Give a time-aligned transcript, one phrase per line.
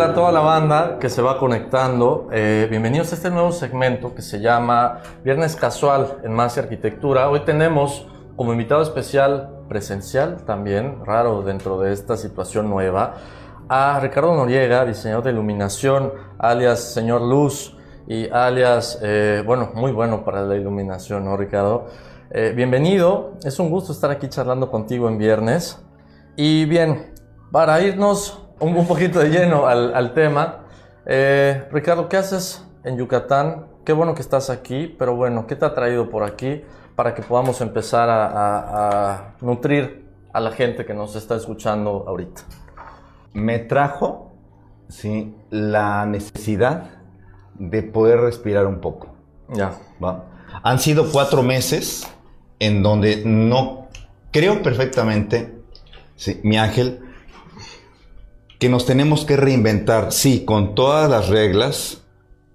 [0.00, 2.30] Hola a toda la banda que se va conectando.
[2.32, 7.28] Eh, bienvenidos a este nuevo segmento que se llama Viernes Casual en Más Arquitectura.
[7.28, 13.16] Hoy tenemos como invitado especial presencial también, raro dentro de esta situación nueva,
[13.68, 17.76] a Ricardo Noriega, diseñador de iluminación, alias Señor Luz
[18.08, 21.88] y alias, eh, bueno, muy bueno para la iluminación, ¿no, Ricardo?
[22.30, 25.78] Eh, bienvenido, es un gusto estar aquí charlando contigo en viernes.
[26.36, 27.12] Y bien,
[27.52, 30.60] para irnos un, un poquito de lleno al, al tema,
[31.06, 33.66] eh, Ricardo, ¿qué haces en Yucatán?
[33.84, 36.62] Qué bueno que estás aquí, pero bueno, ¿qué te ha traído por aquí
[36.94, 42.04] para que podamos empezar a, a- a nutrir a la gente que nos está escuchando
[42.06, 42.42] ahorita?
[43.32, 44.32] me trajo
[44.88, 45.36] ¿sí?
[45.50, 46.82] la necesidad
[47.54, 49.14] de poder respirar un poco.
[49.50, 50.24] Ya, ¿va?
[50.64, 52.08] Han sido cuatro meses
[52.58, 53.86] en donde no
[54.32, 55.54] creo perfectamente,
[56.16, 57.04] sí, mi ángel,
[58.60, 62.04] que nos tenemos que reinventar, sí, con todas las reglas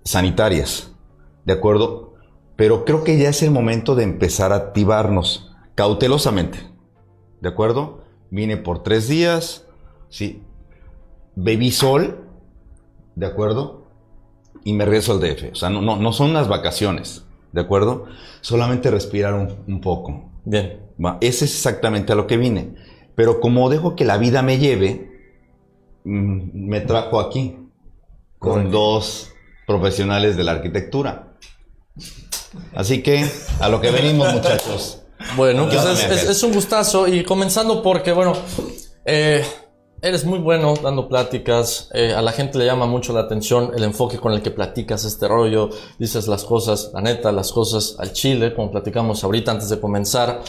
[0.03, 0.91] sanitarias,
[1.46, 2.13] ¿de acuerdo?
[2.56, 6.59] Pero creo que ya es el momento de empezar a activarnos cautelosamente,
[7.41, 8.03] ¿de acuerdo?
[8.30, 9.66] Vine por tres días,
[10.09, 10.44] sí,
[11.35, 12.24] bebí sol,
[13.16, 13.88] ¿de acuerdo?
[14.63, 15.53] Y me regreso al DF.
[15.53, 18.06] O sea, no, no, no son unas vacaciones, ¿de acuerdo?
[18.41, 20.30] Solamente respirar un, un poco.
[20.46, 20.81] bien.
[21.19, 22.75] Ese es exactamente a lo que vine.
[23.16, 25.15] Pero como dejo que la vida me lleve,
[26.06, 27.58] me trajo aquí
[28.40, 29.34] con dos
[29.66, 31.36] profesionales de la arquitectura.
[32.74, 33.30] Así que
[33.60, 35.02] a lo que venimos, muchachos.
[35.36, 38.34] Bueno, pues es, un gustazo y comenzando porque, bueno,
[39.06, 39.44] eh,
[40.02, 43.84] eres muy bueno dando pláticas, eh, a la gente le llama mucho la atención el
[43.84, 48.14] enfoque con el que platicas este rollo, dices las cosas, la neta, las cosas al
[48.14, 50.42] chile, como platicamos ahorita antes de comenzar.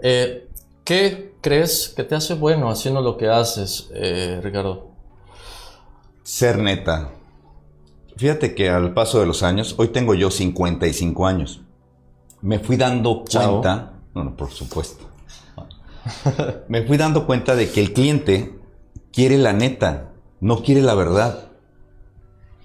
[0.00, 0.48] Eh,
[0.82, 3.88] ¿Qué crees que te hace bueno haciendo lo que haces,
[4.40, 4.95] Ricardo?
[6.26, 7.10] Ser neta.
[8.16, 11.60] Fíjate que al paso de los años, hoy tengo yo 55 años.
[12.42, 15.08] Me fui dando cuenta, no, no, por supuesto.
[16.68, 18.58] Me fui dando cuenta de que el cliente
[19.12, 21.46] quiere la neta, no quiere la verdad.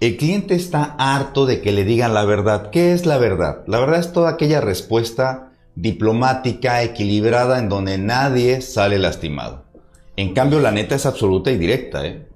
[0.00, 2.70] El cliente está harto de que le digan la verdad.
[2.70, 3.62] ¿Qué es la verdad?
[3.68, 9.66] La verdad es toda aquella respuesta diplomática, equilibrada, en donde nadie sale lastimado.
[10.16, 12.31] En cambio, la neta es absoluta y directa, ¿eh?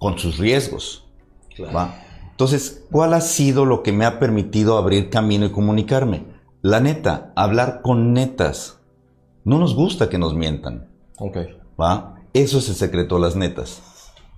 [0.00, 1.04] Con sus riesgos.
[1.76, 1.94] ¿va?
[2.30, 6.24] Entonces, ¿cuál ha sido lo que me ha permitido abrir camino y comunicarme?
[6.62, 8.78] La neta, hablar con netas.
[9.44, 10.88] No nos gusta que nos mientan.
[11.18, 11.36] Ok.
[11.80, 12.16] ¿va?
[12.32, 13.80] Eso es el secreto de las netas.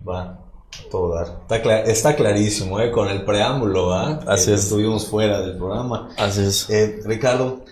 [0.08, 0.40] Va,
[0.90, 1.26] todo dar.
[1.42, 2.90] Está, cla- está clarísimo, ¿eh?
[2.90, 4.20] Con el preámbulo, ¿va?
[4.26, 4.64] Así Que es.
[4.64, 6.08] Estuvimos fuera del programa.
[6.18, 6.68] Así es.
[6.70, 7.64] Eh, Ricardo,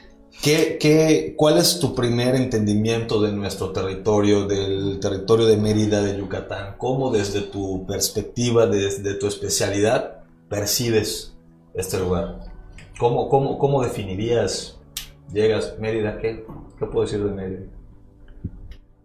[0.43, 6.17] ¿qué, qué, cuál es tu primer entendimiento de nuestro territorio, del territorio de Mérida, de
[6.19, 6.75] Yucatán?
[6.79, 11.35] ¿Cómo desde tu perspectiva, desde tu especialidad, percibes
[11.75, 12.41] este lugar?
[12.99, 14.79] ¿Cómo, cómo, cómo definirías,
[15.33, 16.45] llegas, Mérida, qué,
[16.79, 17.63] qué puedo decir de Mérida?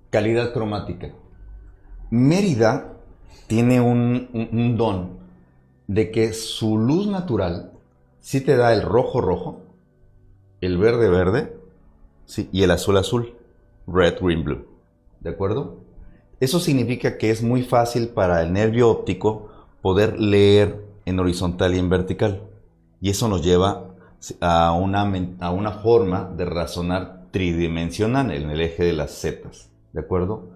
[0.10, 1.12] Calidad cromática.
[2.10, 2.94] Mérida
[3.48, 5.20] tiene un, un- don
[5.88, 7.72] de que su luz natural
[8.22, 9.60] sí te da el rojo rojo,
[10.66, 11.56] el verde verde
[12.26, 13.34] sí, y el azul azul.
[13.88, 14.66] Red, green, blue.
[15.20, 15.78] ¿De acuerdo?
[16.40, 19.50] Eso significa que es muy fácil para el nervio óptico
[19.82, 22.42] poder leer en horizontal y en vertical.
[23.00, 23.96] Y eso nos lleva
[24.42, 25.02] a una,
[25.40, 29.70] a una forma de razonar tridimensional en el eje de las zetas.
[29.94, 30.50] ¿De acuerdo?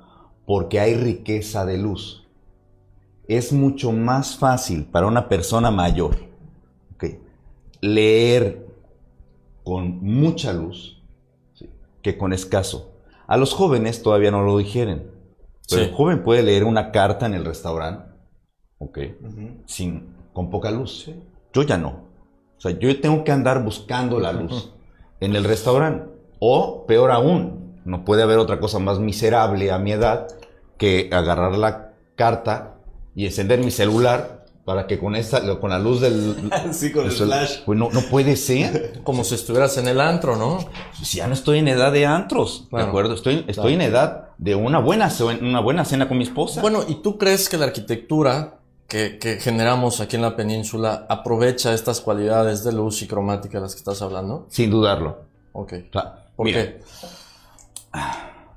[0.46, 2.28] Porque hay riqueza de luz.
[3.28, 6.16] Es mucho más fácil para una persona mayor
[6.96, 7.06] ¿ok?
[7.82, 8.69] leer
[9.70, 11.00] con mucha luz
[11.54, 11.70] ¿sí?
[12.02, 12.92] que con escaso.
[13.28, 15.12] A los jóvenes todavía no lo digieren.
[15.70, 18.10] Pero el joven puede leer una carta en el restaurante,
[18.80, 18.98] ¿ok?
[19.68, 21.12] Sin, con poca luz.
[21.54, 22.08] Yo ya no.
[22.58, 24.74] O sea, yo tengo que andar buscando la luz
[25.20, 26.12] en el restaurante.
[26.40, 30.30] O, peor aún, no puede haber otra cosa más miserable a mi edad
[30.80, 32.80] que agarrar la carta
[33.14, 34.39] y encender mi celular
[34.70, 36.52] para que con esta, con la luz del...
[36.74, 37.62] sí, con el flash.
[37.66, 39.02] Pues no, no puede ser.
[39.04, 40.60] Como si estuvieras en el antro, ¿no?
[41.02, 43.16] Si ya no estoy en edad de antros, ¿de acuerdo?
[43.16, 45.12] Estoy, estoy en edad de una buena,
[45.42, 46.62] una buena cena con mi esposa.
[46.62, 51.74] Bueno, ¿y tú crees que la arquitectura que, que, generamos aquí en la península aprovecha
[51.74, 54.46] estas cualidades de luz y cromática de las que estás hablando?
[54.52, 55.22] Sin dudarlo.
[55.54, 55.74] Ok.
[56.36, 56.80] ¿Por qué?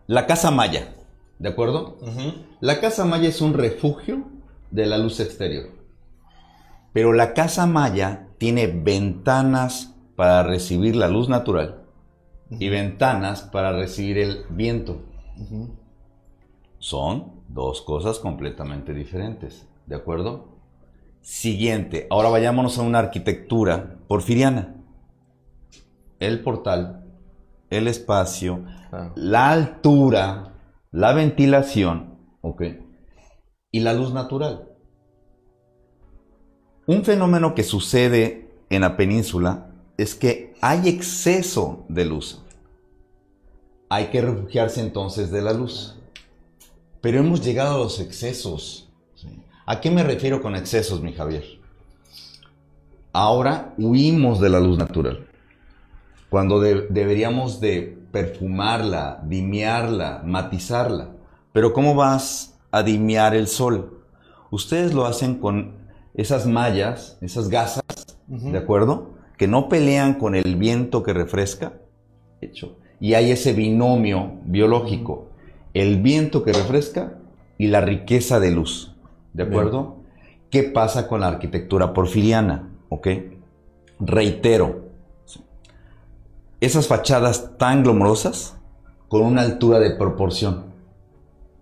[0.09, 0.95] La casa maya,
[1.39, 1.97] ¿de acuerdo?
[2.61, 4.25] La casa maya es un refugio
[4.71, 5.81] de la luz exterior.
[6.93, 11.83] Pero la casa maya tiene ventanas para recibir la luz natural
[12.51, 15.01] y ventanas para recibir el viento.
[16.79, 20.49] Son dos cosas completamente diferentes, ¿de acuerdo?
[21.21, 24.75] Siguiente, ahora vayámonos a una arquitectura porfiriana.
[26.19, 27.05] El portal,
[27.71, 28.65] el espacio,
[29.15, 30.55] la altura,
[30.91, 32.63] la ventilación, ¿ok?
[33.71, 34.72] Y la luz natural.
[36.87, 42.43] Un fenómeno que sucede en la península es que hay exceso de luz.
[43.89, 45.97] Hay que refugiarse entonces de la luz.
[47.01, 48.89] Pero hemos llegado a los excesos.
[49.65, 51.45] ¿A qué me refiero con excesos, mi Javier?
[53.13, 55.29] Ahora huimos de la luz natural.
[56.31, 61.11] Cuando deberíamos de perfumarla, dimiarla, matizarla.
[61.53, 64.03] Pero ¿cómo vas a dimiar el sol?
[64.51, 65.82] Ustedes lo hacen con
[66.15, 67.83] esas mallas, esas gasas,
[68.27, 69.15] ¿de acuerdo?
[69.37, 71.75] Que no pelean con el viento que refresca,
[72.41, 72.77] hecho.
[73.01, 75.29] Y hay ese binomio biológico,
[75.75, 77.19] el viento que refresca
[77.59, 78.95] y la riqueza de luz,
[79.33, 79.97] ¿de acuerdo?
[80.51, 82.71] ¿Qué pasa con la arquitectura porfiriana?
[82.91, 83.09] ¿Ok?
[83.99, 84.91] Reitero,
[86.61, 88.57] esas fachadas tan glomorosas
[89.09, 90.67] con una altura de proporción.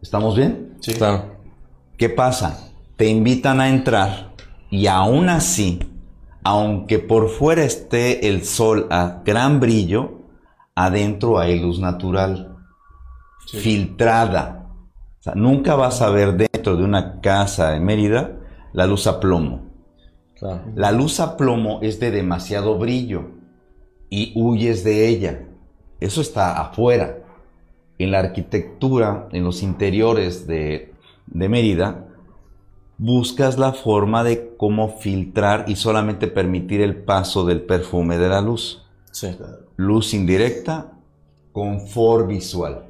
[0.03, 0.77] ¿Estamos bien?
[0.81, 0.95] Sí.
[0.95, 1.37] Claro.
[1.97, 2.71] ¿Qué pasa?
[2.97, 4.30] Te invitan a entrar
[4.71, 5.81] y aún así,
[6.45, 10.21] aunque por fuera esté el sol a gran brillo,
[10.75, 12.57] adentro hay luz natural,
[13.53, 14.69] filtrada.
[15.19, 18.39] O sea, nunca vas a ver dentro de una casa en Mérida
[18.73, 19.69] la luz a plomo.
[20.75, 23.33] La luz a plomo es de demasiado brillo
[24.09, 25.47] y huyes de ella.
[25.99, 27.19] Eso está afuera.
[27.99, 30.95] En la arquitectura, en los interiores de,
[31.27, 32.07] de Mérida,
[33.03, 38.43] buscas la forma de cómo filtrar y solamente permitir el paso del perfume de la
[38.43, 38.87] luz.
[39.77, 40.93] Luz indirecta,
[41.53, 42.85] confort visual.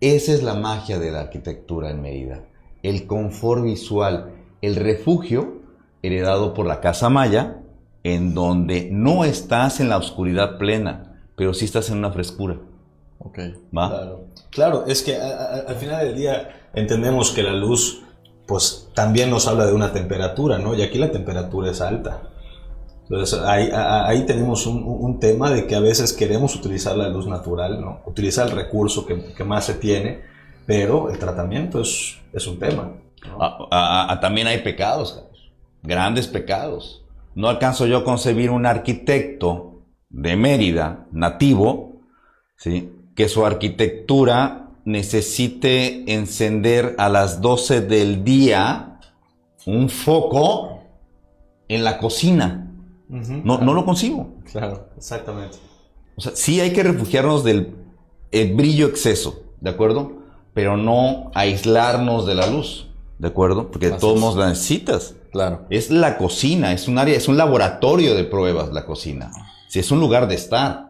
[0.00, 2.46] Esa es la magia de la arquitectura en Mérida.
[2.82, 4.32] El confort visual,
[4.62, 5.60] el refugio
[6.00, 7.58] heredado por la Casa Maya,
[8.04, 12.56] en donde no estás en la oscuridad plena, pero sí estás en una frescura.
[13.18, 13.40] Ok.
[13.72, 14.24] Claro.
[14.48, 18.04] claro, es que al final del día entendemos que la luz
[18.48, 20.74] pues también nos habla de una temperatura, ¿no?
[20.74, 22.22] Y aquí la temperatura es alta.
[23.02, 28.00] Entonces ahí, tenemos un, tema de que a veces queremos utilizar la luz natural, ¿no?
[28.06, 30.22] Utilizar el recurso que, más se tiene,
[30.66, 32.92] pero el tratamiento es, es un tema.
[34.22, 35.22] también hay pecados,
[35.82, 37.04] grandes pecados.
[37.34, 42.00] No alcanzo yo a concebir un arquitecto de Mérida, nativo,
[42.56, 42.92] ¿sí?
[43.14, 48.98] que su arquitectura necesite encender a las 12 del día
[49.66, 50.80] un foco
[51.68, 52.72] en la cocina.
[53.08, 54.36] no, no, lo consigo.
[54.50, 55.58] Claro, exactamente.
[56.16, 57.74] O sea, sí hay que refugiarnos del
[58.54, 60.22] brillo exceso, ¿de acuerdo?
[60.54, 63.70] Pero no aislarnos de la luz, ¿de acuerdo?
[63.70, 65.14] Porque de todos modos la necesitas.
[65.30, 65.66] Claro.
[65.68, 69.30] Es la cocina, es un área, es un laboratorio de pruebas la cocina.
[69.68, 70.88] Si es un lugar de estar,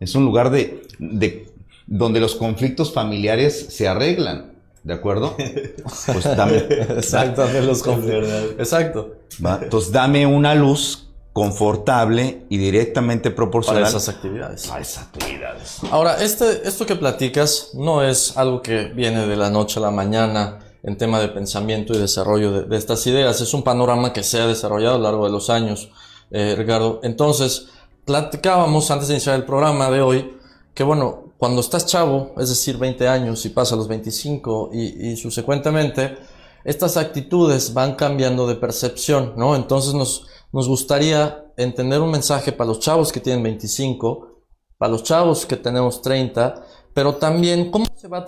[0.00, 1.45] es un lugar de, de
[1.86, 4.52] donde los conflictos familiares se arreglan.
[4.82, 5.36] ¿De acuerdo?
[5.36, 6.58] Pues dame.
[6.68, 8.52] Exacto, los conflictos.
[8.58, 9.16] Exacto.
[9.62, 13.82] Entonces dame una luz confortable y directamente proporcional.
[13.82, 14.66] Para esas actividades.
[14.68, 15.80] Para esas actividades.
[15.90, 19.90] Ahora, este, esto que platicas no es algo que viene de la noche a la
[19.90, 23.40] mañana en tema de pensamiento y desarrollo de, estas ideas.
[23.40, 25.90] Es un panorama que se ha desarrollado a lo largo de los años,
[26.30, 27.00] eh, Ricardo.
[27.02, 27.66] Entonces,
[28.06, 30.38] platicábamos antes de iniciar el programa de hoy
[30.72, 35.16] que, bueno, cuando estás chavo, es decir, 20 años y pasa los 25 y, y
[35.16, 36.16] subsecuentemente,
[36.64, 39.54] estas actitudes van cambiando de percepción, ¿no?
[39.54, 44.36] Entonces nos, nos gustaría entender un mensaje para los chavos que tienen 25
[44.78, 46.62] para los chavos que tenemos 30,
[46.92, 48.26] pero también cómo se va a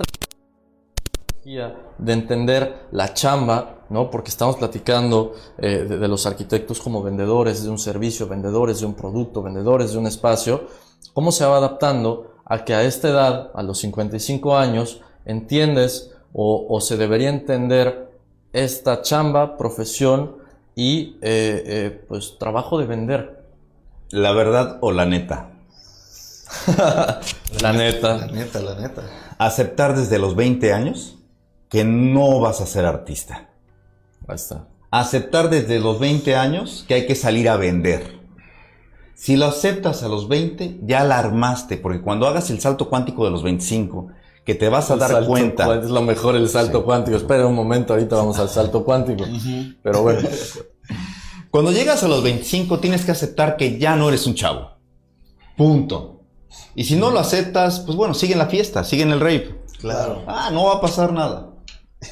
[1.99, 4.11] de entender la chamba, ¿no?
[4.11, 8.87] Porque estamos platicando eh, de, de, los arquitectos como vendedores de un servicio, vendedores de
[8.87, 10.67] un producto, vendedores de un espacio,
[11.15, 16.67] cómo se va adaptando a que a esta edad, a los 55 años, entiendes o,
[16.69, 18.09] o se debería entender
[18.53, 20.37] esta chamba, profesión
[20.75, 23.45] y eh, eh, pues trabajo de vender.
[24.11, 25.51] La verdad o la neta.
[27.63, 28.17] la neta.
[28.17, 29.03] La neta, la neta.
[29.39, 31.19] Aceptar desde los 20 años
[31.69, 33.49] que no vas a ser artista.
[34.27, 34.69] Basta.
[34.91, 38.18] Aceptar desde los 20 años que hay que salir a vender.
[39.19, 43.25] Si lo aceptas a los 20, ya la armaste, porque cuando hagas el salto cuántico
[43.25, 44.07] de los 25,
[44.45, 45.77] que te vas a dar cuenta.
[45.77, 47.17] Es lo mejor el salto cuántico.
[47.17, 49.25] Espera un momento, ahorita vamos al salto cuántico.
[49.83, 50.21] Pero bueno.
[51.51, 54.71] Cuando llegas a los 25, tienes que aceptar que ya no eres un chavo.
[55.57, 56.21] Punto.
[56.77, 59.63] Y si no lo aceptas, pues bueno, sigue en la fiesta, sigue en el rave.
[59.81, 60.23] Claro.
[60.29, 61.51] Ah, no va a pasar nada.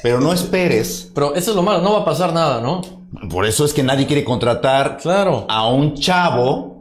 [0.03, 1.09] Pero no esperes.
[1.15, 2.81] Pero eso es lo malo, no va a pasar nada, ¿no?
[3.29, 5.45] Por eso es que nadie quiere contratar claro.
[5.47, 6.76] a un chavo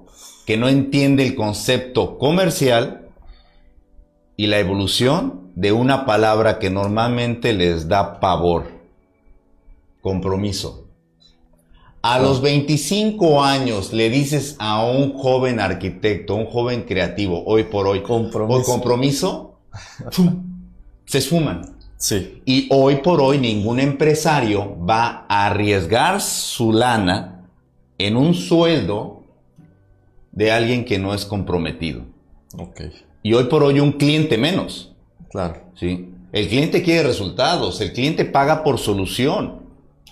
[0.46, 3.08] que no entiende el concepto comercial
[4.36, 8.68] y la evolución de una palabra que normalmente les da pavor.
[10.00, 10.84] Compromiso.
[12.02, 17.88] A los 25 años le dices a un joven arquitecto, un joven creativo, hoy por
[17.88, 19.58] hoy, compromiso, compromiso
[21.06, 21.76] se esfuman.
[21.96, 22.42] Sí.
[22.44, 27.48] Y hoy por hoy ningún empresario va a arriesgar su lana
[27.98, 29.15] en un sueldo
[30.36, 32.02] de alguien que no es comprometido.
[32.56, 32.82] Ok.
[33.22, 34.94] Y hoy por hoy un cliente menos.
[35.30, 35.62] Claro.
[35.74, 36.12] ¿sí?
[36.30, 39.62] El cliente quiere resultados, el cliente paga por solución,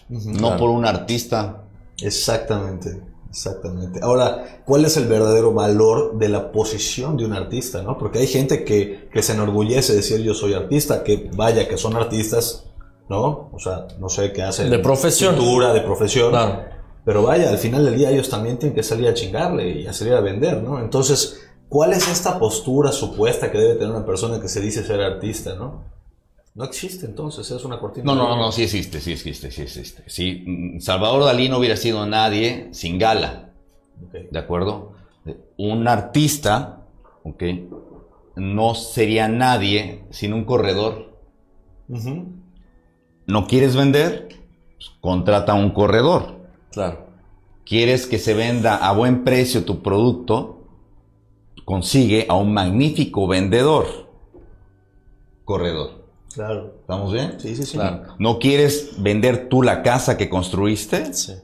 [0.08, 1.62] no por un artista.
[2.02, 3.00] Exactamente.
[3.28, 3.98] Exactamente.
[4.00, 7.82] Ahora, ¿cuál es el verdadero valor de la posición de un artista?
[7.82, 7.98] ¿no?
[7.98, 11.76] Porque hay gente que, que se enorgullece de decir yo soy artista, que vaya, que
[11.76, 12.64] son artistas,
[13.08, 13.50] ¿no?
[13.52, 14.70] O sea, no sé qué hacen.
[14.70, 15.34] De profesión.
[15.34, 16.30] Cultura, de profesión.
[16.30, 16.74] Claro.
[17.04, 19.92] Pero vaya, al final del día ellos también tienen que salir a chingarle y a
[19.92, 20.80] salir a vender, ¿no?
[20.80, 25.00] Entonces, ¿cuál es esta postura supuesta que debe tener una persona que se dice ser
[25.02, 25.82] artista, ¿no?
[26.54, 28.04] No existe entonces, es una cortina.
[28.04, 30.04] No, no, no, no, sí existe, sí existe, sí existe.
[30.06, 33.50] Sí, Salvador Dalí no hubiera sido nadie sin gala.
[34.08, 34.28] Okay.
[34.30, 34.92] ¿De acuerdo?
[35.58, 36.87] Un artista,
[37.25, 37.42] ¿ok?
[38.37, 41.18] No sería nadie sin un corredor.
[41.88, 42.25] Uh -huh.
[43.26, 44.28] ¿No quieres vender?
[44.76, 46.43] Pues contrata un corredor.
[46.74, 47.06] Claro.
[47.64, 50.60] ¿Quieres que se venda a buen precio tu producto?
[51.64, 53.86] Consigue a un magnífico vendedor.
[55.44, 56.04] Corredor.
[56.34, 56.74] Claro.
[56.80, 57.36] ¿Estamos bien?
[57.38, 57.78] Sí, sí, sí.
[57.78, 58.14] Claro.
[58.18, 61.14] ¿No quieres vender tú la casa que construiste?
[61.14, 61.34] Sí.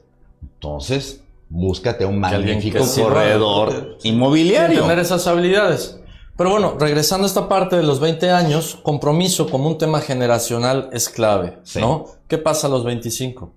[0.43, 4.81] Entonces, búscate un magnífico sí, corredor inmobiliario.
[4.81, 5.97] tener esas habilidades.
[6.37, 10.89] Pero bueno, regresando a esta parte de los 20 años, compromiso como un tema generacional
[10.91, 11.79] es clave, Sí.
[11.79, 12.05] ¿no?
[12.27, 13.53] ¿Qué pasa a los 25?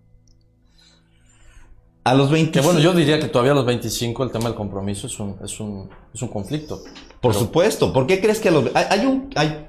[2.04, 2.52] A los 20.
[2.52, 5.37] Que bueno, yo diría que todavía a los 25 el tema del compromiso es un,
[5.42, 6.82] es un, es un conflicto.
[7.20, 7.92] Por Pero- supuesto.
[7.92, 8.66] ¿Por qué crees que a los...
[8.75, 9.30] Hay, hay un...
[9.37, 9.66] Hay,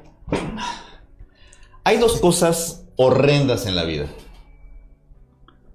[1.84, 4.08] hay dos cosas horrendas en la vida.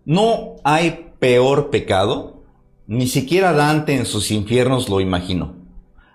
[0.05, 2.43] No hay peor pecado,
[2.87, 5.55] ni siquiera Dante en sus infiernos lo imaginó.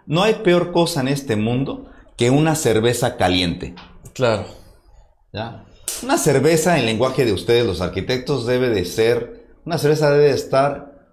[0.06, 1.86] No hay peor cosa en este mundo
[2.18, 3.74] que una cerveza caliente.
[4.14, 4.46] Claro.
[5.34, 5.66] ¿ya?
[6.04, 9.35] Una cerveza, en lenguaje de ustedes, los arquitectos, debe de ser,
[9.66, 11.08] una cerveza debe de estar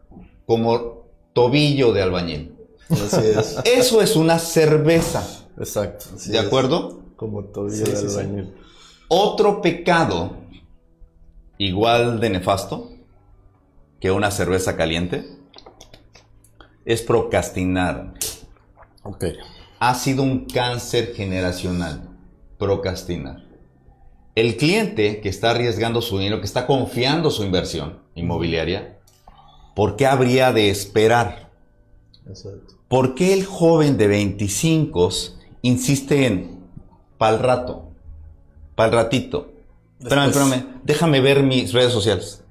[0.47, 2.55] como tobillo de albañil.
[2.91, 3.59] Así es.
[3.65, 5.27] Eso es una cerveza,
[5.59, 6.07] Exacto.
[6.27, 7.01] ¿de acuerdo?
[7.17, 8.19] Como tobillo Sí, de sí, sí.
[8.19, 8.55] albañil.
[9.09, 10.37] Otro pecado,
[11.59, 12.91] igual de nefasto
[14.01, 15.25] que una cerveza caliente,
[16.85, 18.15] es procrastinar.
[19.05, 19.25] Ok.
[19.79, 22.09] Ha sido un cáncer generacional,
[22.59, 23.45] procrastinar.
[24.35, 28.99] El cliente que está arriesgando su dinero, que está confiando su inversión inmobiliaria,
[29.75, 31.51] ¿por qué habría de esperar?
[32.29, 32.75] Exacto.
[32.89, 35.09] ¿Por qué el joven de 25
[35.63, 36.61] insiste en
[37.19, 37.89] pa'l rato?
[38.75, 39.53] Pa'l ratito.
[40.01, 40.67] Espérame, espérame.
[40.85, 42.43] Déjame ver mis redes sociales.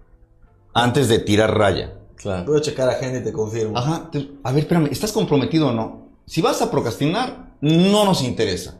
[0.74, 1.94] Antes de tirar raya.
[2.15, 2.46] Claro.
[2.46, 3.77] Voy a checar a gente y te confirmo.
[3.77, 4.10] Ajá.
[4.12, 4.88] te- A ver, espérame.
[4.91, 6.08] ¿Estás comprometido o no?
[6.25, 8.77] Si vas a procrastinar, no nos interesa.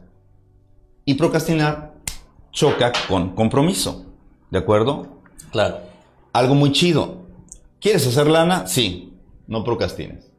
[1.06, 1.94] Y procrastinar
[2.52, 4.06] choca con compromiso.
[4.50, 5.08] ¿De acuerdo?
[5.52, 5.80] Claro.
[6.34, 7.26] Algo muy chido.
[7.80, 8.68] ¿Quieres hacer lana?
[8.68, 9.14] Sí.
[9.48, 10.32] No procrastines.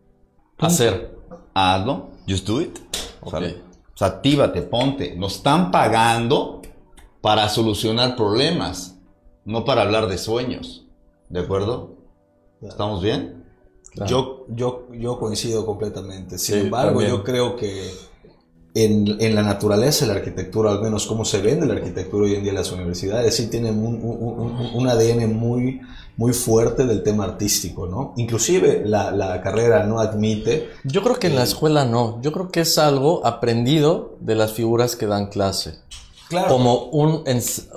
[0.59, 1.19] Hacer.
[1.55, 2.79] hazlo, just do it.
[3.21, 3.31] Ok.
[3.31, 3.57] ¿sale?
[3.95, 5.17] O sea, actívate, ponte.
[5.17, 6.63] Nos están pagando
[7.21, 8.99] para solucionar problemas,
[9.45, 10.87] no para hablar de sueños.
[11.29, 11.97] ¿De acuerdo?
[12.63, 13.45] ¿Estamos bien?
[14.07, 16.39] Yo, yo, yo coincido completamente.
[16.39, 17.91] Sin embargo, yo creo que
[18.75, 22.35] en, en, la naturaleza de la arquitectura, al menos como se vende la arquitectura hoy
[22.35, 25.81] en día en las universidades, sí tienen un, un, un, ADN muy,
[26.17, 28.15] muy fuerte del tema artístico, ¿no?
[28.17, 30.71] Inclusive la, la carrera no admite...
[30.85, 34.53] Yo creo que en la escuela no, yo creo que es algo aprendido de las
[34.53, 35.81] figuras que dan clase.
[36.29, 36.49] Claro.
[36.49, 37.25] Como, un,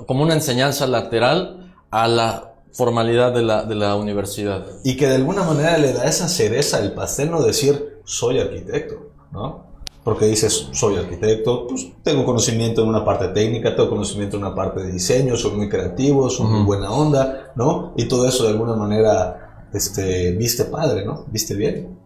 [0.06, 4.66] como una enseñanza lateral a la formalidad de la, de la universidad.
[4.82, 9.10] Y que de alguna manera le da esa cereza al pastel, no decir, soy arquitecto,
[9.32, 9.66] ¿no?
[10.06, 14.54] Porque dices, soy arquitecto, pues tengo conocimiento en una parte técnica, tengo conocimiento en una
[14.54, 17.92] parte de diseño, soy muy creativo, soy muy buena onda, ¿no?
[17.96, 21.24] Y todo eso de alguna manera, este, viste padre, ¿no?
[21.32, 21.98] Viste bien.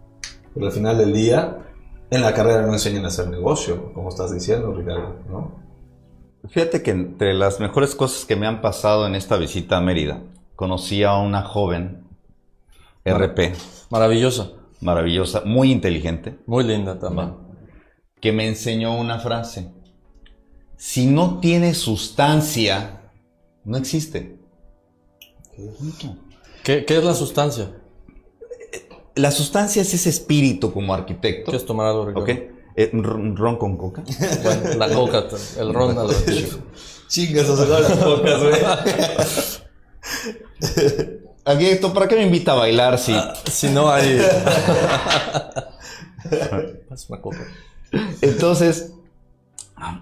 [0.55, 1.59] Pero al final del día,
[2.11, 5.61] en la carrera no enseñan a hacer negocio, como estás diciendo, Ricardo, ¿no?
[6.49, 10.23] Fíjate que entre las mejores cosas que me han pasado en esta visita a Mérida,
[10.57, 12.03] conocí a una joven
[13.05, 13.53] RP.
[13.91, 14.53] Maravillosa.
[14.81, 16.39] Maravillosa, muy inteligente.
[16.47, 17.50] Muy linda también
[18.21, 19.71] que me enseñó una frase.
[20.77, 23.11] Si no tiene sustancia,
[23.65, 24.39] no existe.
[26.63, 27.71] ¿Qué, es la sustancia?
[29.15, 31.51] La sustancia es ese espíritu como arquitecto.
[31.51, 32.25] ¿Qué es tomar algo.
[32.77, 34.05] Eh, ron con coca.
[34.79, 35.25] la coca,
[35.59, 36.05] el ron a
[37.09, 38.55] Chingas a sacar las cocas, güey.
[41.45, 43.13] Aquí, ¿para qué me invita a bailar si,
[43.51, 44.21] si no hay...
[46.93, 47.45] es una coca.
[48.21, 48.93] Entonces,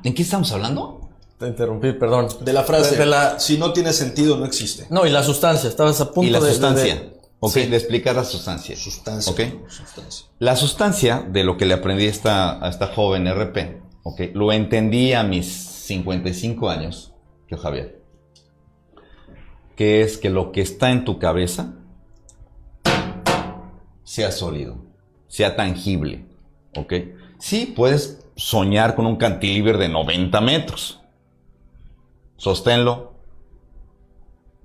[0.04, 1.08] ¿en qué estamos hablando?
[1.38, 2.28] Te interrumpí, perdón.
[2.40, 2.96] De la frase.
[2.96, 4.86] De la, si no tiene sentido, no existe.
[4.90, 6.26] No, y la sustancia, estabas a punto de...
[6.26, 7.12] Y la sustancia.
[7.38, 8.76] ok, de explicar la sustancia.
[8.76, 9.32] Sustancia.
[9.32, 9.40] Ok.
[10.40, 14.52] La sustancia de lo que le aprendí a esta, a esta joven RP, ok, lo
[14.52, 17.14] entendí a mis 55 años,
[17.46, 18.02] que Javier.
[19.76, 21.74] Que es que lo que está en tu cabeza
[24.02, 24.76] sea sólido,
[25.28, 26.26] sea tangible,
[26.74, 26.94] ok.
[27.38, 31.00] Sí, puedes soñar con un cantilever de 90 metros.
[32.36, 33.12] Sosténlo.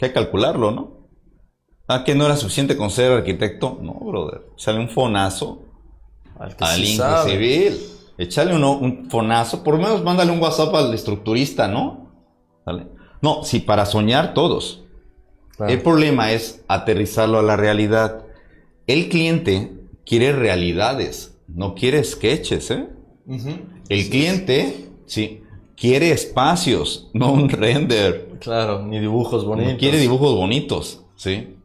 [0.01, 0.93] Hay que calcularlo, ¿no?
[1.87, 3.77] ¿Ah, que no era suficiente con ser arquitecto?
[3.81, 4.43] No, brother.
[4.55, 5.65] Sale un fonazo
[6.39, 7.79] al, al civil.
[8.17, 9.63] Échale uno, un fonazo.
[9.63, 12.11] Por lo menos mándale un WhatsApp al estructurista, ¿no?
[13.21, 14.83] No, si para soñar todos.
[15.67, 18.23] El problema es aterrizarlo a la realidad.
[18.87, 19.73] El cliente
[20.05, 22.87] quiere realidades no quiere sketches, ¿eh?
[23.89, 25.41] El cliente, sí,
[25.77, 28.37] quiere espacios, no un render.
[28.39, 29.75] Claro, ni dibujos bonitos.
[29.77, 31.55] quiere dibujos bonitos, ¿sí?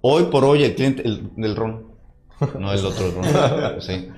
[0.00, 1.86] Hoy por hoy el cliente, el del ron,
[2.58, 3.24] no el otro ron,
[3.80, 4.08] sí.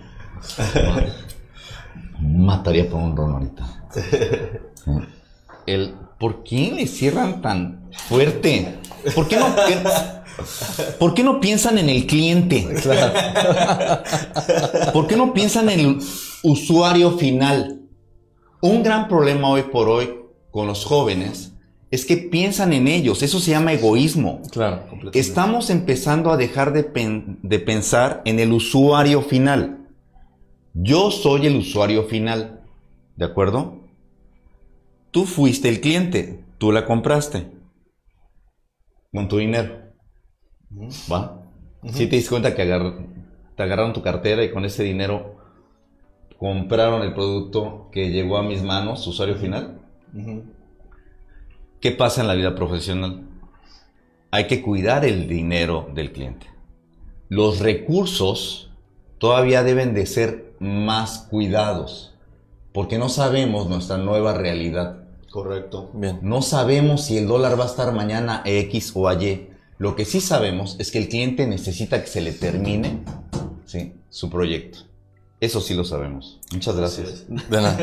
[2.21, 3.89] Mataría por un ron ahorita.
[5.67, 8.79] El, ¿Por qué le cierran tan fuerte?
[9.15, 9.47] ¿Por qué no?
[10.99, 12.67] ¿Por qué no piensan en el cliente?
[14.93, 15.99] ¿Por qué no piensan en el
[16.43, 17.81] usuario final?
[18.61, 20.15] Un gran problema hoy por hoy
[20.51, 21.53] con los jóvenes
[21.91, 23.23] es que piensan en ellos.
[23.23, 24.43] Eso se llama egoísmo.
[24.51, 26.83] Claro, Estamos empezando a dejar de,
[27.43, 29.89] de pensar en el usuario final.
[30.73, 32.63] Yo soy el usuario final.
[33.17, 33.81] ¿De acuerdo?
[35.13, 36.45] Tú fuiste el cliente.
[36.59, 37.47] Tú la compraste.
[39.13, 39.84] Con tu dinero.
[41.11, 41.43] ¿Va?
[41.93, 42.65] Si te diste cuenta que
[43.57, 45.37] te agarraron tu cartera y con ese dinero
[46.39, 49.81] compraron el producto que llegó a mis manos, usuario final.
[51.81, 53.23] ¿Qué pasa en la vida profesional?
[54.31, 56.47] Hay que cuidar el dinero del cliente.
[57.29, 58.71] Los recursos
[59.19, 62.15] todavía deben de ser más cuidados,
[62.73, 65.05] porque no sabemos nuestra nueva realidad.
[65.31, 65.91] Correcto.
[65.95, 66.19] Bien.
[66.23, 69.51] No sabemos si el dólar va a estar mañana X o Y.
[69.79, 73.01] Lo que sí sabemos es que el cliente necesita que se le termine
[73.67, 73.95] ¿sí?
[74.09, 74.79] su proyecto.
[75.41, 76.39] Eso sí lo sabemos.
[76.53, 77.25] Muchas gracias.
[77.29, 77.79] De nada.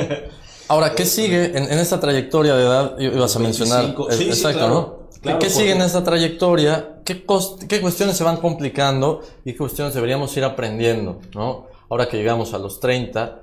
[0.67, 2.99] Ahora, ¿qué sigue en, esta trayectoria de edad?
[2.99, 3.95] Ibas a mencionar.
[4.09, 5.01] exacto, ¿no?
[5.39, 7.01] ¿Qué sigue en esta trayectoria?
[7.05, 7.23] ¿Qué,
[7.67, 11.19] ¿Qué cuestiones se van complicando y qué cuestiones deberíamos ir aprendiendo?
[11.35, 11.67] ¿no?
[11.89, 13.39] Ahora que llegamos a los 30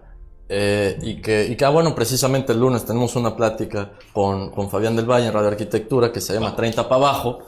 [0.48, 4.70] eh, y, que, y que, ah, bueno, precisamente el lunes tenemos una plática con, con
[4.70, 7.38] Fabián del Valle en Radio Arquitectura que se llama 30 para abajo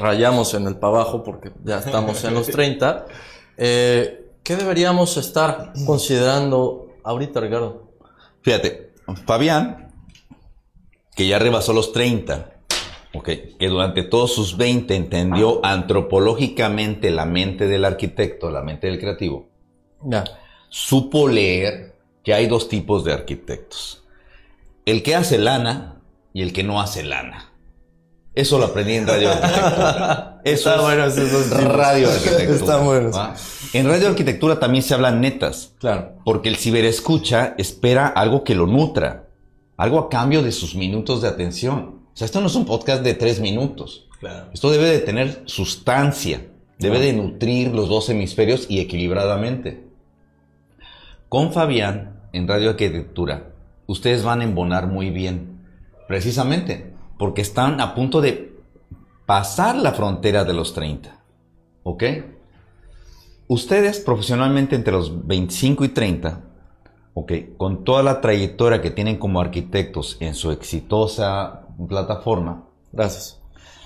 [0.00, 3.06] rayamos en el para abajo porque ya estamos en los 30.
[3.62, 7.92] Eh, ¿Qué deberíamos estar considerando ahorita, Ricardo?
[8.40, 8.94] Fíjate,
[9.26, 9.92] Fabián,
[11.14, 12.52] que ya rebasó los 30,
[13.12, 18.98] okay, que durante todos sus 20 entendió antropológicamente la mente del arquitecto, la mente del
[18.98, 19.50] creativo,
[20.02, 20.24] ya.
[20.70, 24.04] supo leer que hay dos tipos de arquitectos.
[24.86, 26.00] El que hace lana
[26.32, 27.49] y el que no hace lana.
[28.34, 30.40] Eso lo aprendí en radio arquitectura.
[30.44, 31.50] Eso Está bueno, tipos.
[31.50, 32.56] radio arquitectura.
[32.56, 33.10] Está bueno.
[33.10, 33.34] ¿va?
[33.72, 35.74] En radio arquitectura también se hablan netas.
[35.78, 36.12] Claro.
[36.24, 39.28] Porque el ciberescucha espera algo que lo nutra.
[39.76, 42.00] Algo a cambio de sus minutos de atención.
[42.12, 44.06] O sea, esto no es un podcast de tres minutos.
[44.20, 44.50] Claro.
[44.52, 46.46] Esto debe de tener sustancia.
[46.78, 49.84] Debe de nutrir los dos hemisferios y equilibradamente.
[51.28, 53.50] Con Fabián, en Radio Arquitectura,
[53.86, 55.60] ustedes van a embonar muy bien.
[56.08, 58.56] Precisamente porque están a punto de
[59.26, 61.22] pasar la frontera de los 30.
[61.82, 62.02] ¿Ok?
[63.46, 66.40] Ustedes profesionalmente entre los 25 y 30,
[67.12, 73.38] ok, con toda la trayectoria que tienen como arquitectos en su exitosa plataforma, Gracias.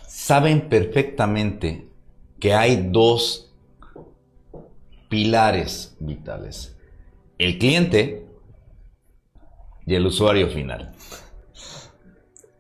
[0.07, 1.89] saben perfectamente
[2.39, 3.53] que hay dos
[5.09, 6.77] pilares vitales.
[7.39, 8.29] El cliente
[9.87, 10.94] y el usuario final.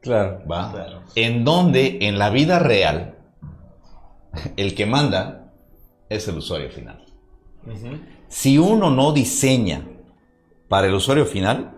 [0.04, 0.40] Claro.
[0.50, 0.70] ¿va?
[0.70, 1.00] Claro.
[1.16, 3.18] En donde en la vida real
[4.56, 5.52] el que manda
[6.08, 7.04] es el usuario final.
[8.28, 9.88] Si uno no diseña
[10.68, 11.72] para el usuario final,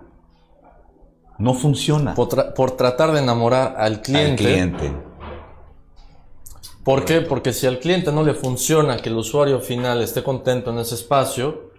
[1.38, 2.14] no funciona.
[2.14, 4.36] Por, tra- por tratar de enamorar al Al cliente.
[4.42, 4.92] cliente.
[6.82, 7.20] ¿Por qué?
[7.20, 10.94] Porque si al cliente no le funciona que el usuario final esté contento en ese
[10.94, 11.70] espacio,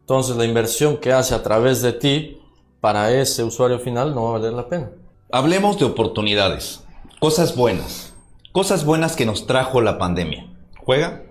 [0.00, 2.40] entonces la inversión que hace a través de ti
[2.80, 4.90] para ese usuario final no va a valer la pena.
[5.32, 6.82] Hablemos de oportunidades,
[7.20, 8.14] cosas buenas,
[8.52, 10.46] cosas buenas que nos trajo la pandemia.
[10.78, 11.22] ¿Juega?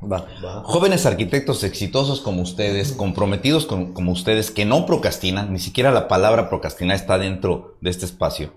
[0.00, 0.26] Va.
[0.64, 6.08] Jóvenes arquitectos exitosos como ustedes, comprometidos con- como ustedes, que no procrastinan, ni siquiera la
[6.08, 8.52] palabra procrastinar está dentro de este espacio,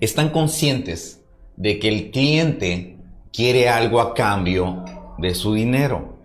[0.00, 1.20] están conscientes
[1.56, 2.98] de que el cliente
[3.32, 4.84] quiere algo a cambio
[5.18, 6.16] de su dinero.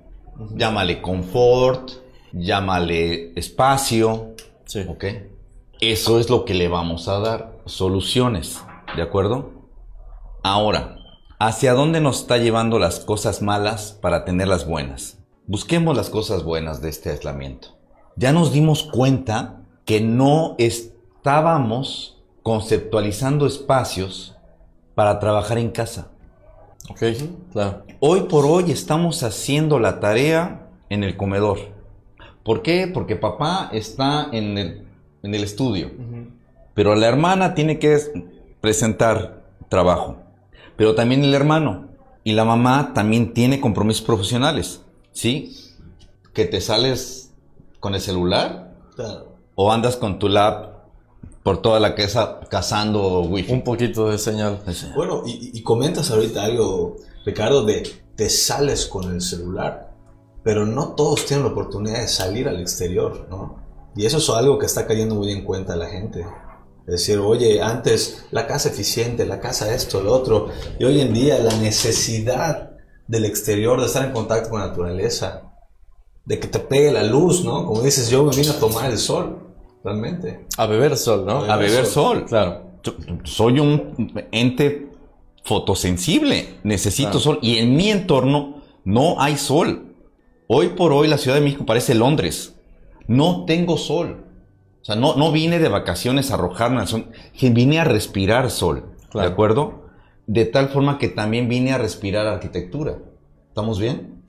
[0.56, 1.92] Llámale confort,
[2.34, 4.34] llámale espacio,
[4.66, 4.84] Sí.
[4.88, 5.06] ¿ok?
[5.80, 8.64] Eso es lo que le vamos a dar, soluciones,
[8.96, 9.52] ¿de acuerdo?
[10.42, 10.98] Ahora,
[11.38, 15.20] ¿hacia dónde nos está llevando las cosas malas para tener las buenas?
[15.46, 17.78] Busquemos las cosas buenas de este aislamiento.
[18.16, 24.36] Ya nos dimos cuenta que no estábamos conceptualizando espacios
[24.96, 26.08] para trabajar en casa.
[26.90, 27.04] Ok,
[27.54, 27.84] claro.
[28.00, 31.60] Hoy por hoy estamos haciendo la tarea en el comedor.
[32.44, 32.90] ¿Por qué?
[32.92, 34.87] Porque papá está en el,
[35.28, 35.92] en el estudio.
[36.74, 37.98] Pero la hermana tiene que
[38.62, 40.18] presentar trabajo.
[40.76, 41.88] Pero también el hermano.
[42.24, 44.82] Y la mamá también tiene compromisos profesionales.
[45.12, 45.56] ¿Sí?
[46.34, 47.32] Que te sales
[47.80, 49.36] con el celular Claro.
[49.56, 50.76] o andas con tu lab
[51.44, 53.54] por toda la casa cazando wifi.
[53.54, 54.60] Un poquito de señal.
[54.96, 57.84] Bueno, y, y comentas ahorita algo, Ricardo, de
[58.16, 59.94] te sales con el celular,
[60.44, 63.67] pero no todos tienen la oportunidad de salir al exterior, ¿no?
[63.98, 66.22] Y eso es algo que está cayendo muy en cuenta la gente.
[66.86, 71.14] Es decir, oye, antes la casa eficiente, la casa esto, lo otro, y hoy en
[71.14, 72.72] día la necesidad
[73.08, 75.44] del exterior, de estar en contacto con la naturaleza,
[76.26, 77.66] de que te pegue la luz, ¿no?
[77.66, 79.40] Como dices, yo me vine a tomar el sol,
[79.84, 80.46] realmente.
[80.58, 81.40] A beber sol, ¿no?
[81.52, 82.26] A beber sol.
[82.26, 82.62] Claro.
[82.84, 84.90] Yo- soy un ente
[85.44, 87.20] fotosensible, necesito Claro.
[87.20, 89.96] sol y en mi entorno no hay sol.
[90.48, 92.54] Hoy por hoy la Ciudad de México parece Londres.
[93.08, 94.26] No tengo sol.
[94.82, 97.08] O sea, no, no vine de vacaciones a arrojarme al sol,
[97.42, 98.96] vine a respirar sol.
[99.10, 99.28] Claro.
[99.28, 99.86] ¿De acuerdo?
[100.28, 102.98] De tal forma que también vine a respirar arquitectura.
[103.50, 104.24] ¿Estamos bien?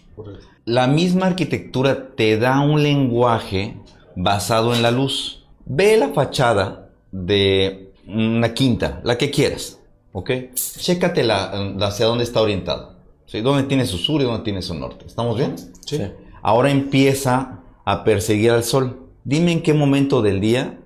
[0.65, 3.77] La misma arquitectura te da un lenguaje
[4.17, 5.47] basado en la luz.
[5.65, 9.79] Ve la fachada de una quinta, la que quieras,
[10.13, 10.31] ¿ok?
[10.55, 12.97] Chécate la, hacia dónde está orientada.
[13.27, 13.41] ¿sí?
[13.41, 15.05] ¿Dónde tiene su sur y dónde tiene su norte?
[15.07, 15.57] ¿Estamos bien?
[15.85, 16.01] Sí.
[16.43, 17.58] Ahora empieza
[17.91, 19.09] a perseguir al sol.
[19.25, 20.79] Dime en qué momento del día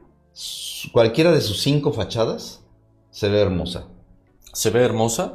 [0.93, 2.61] cualquiera de sus cinco fachadas
[3.11, 3.85] se ve hermosa.
[4.53, 5.35] ¿Se ve hermosa?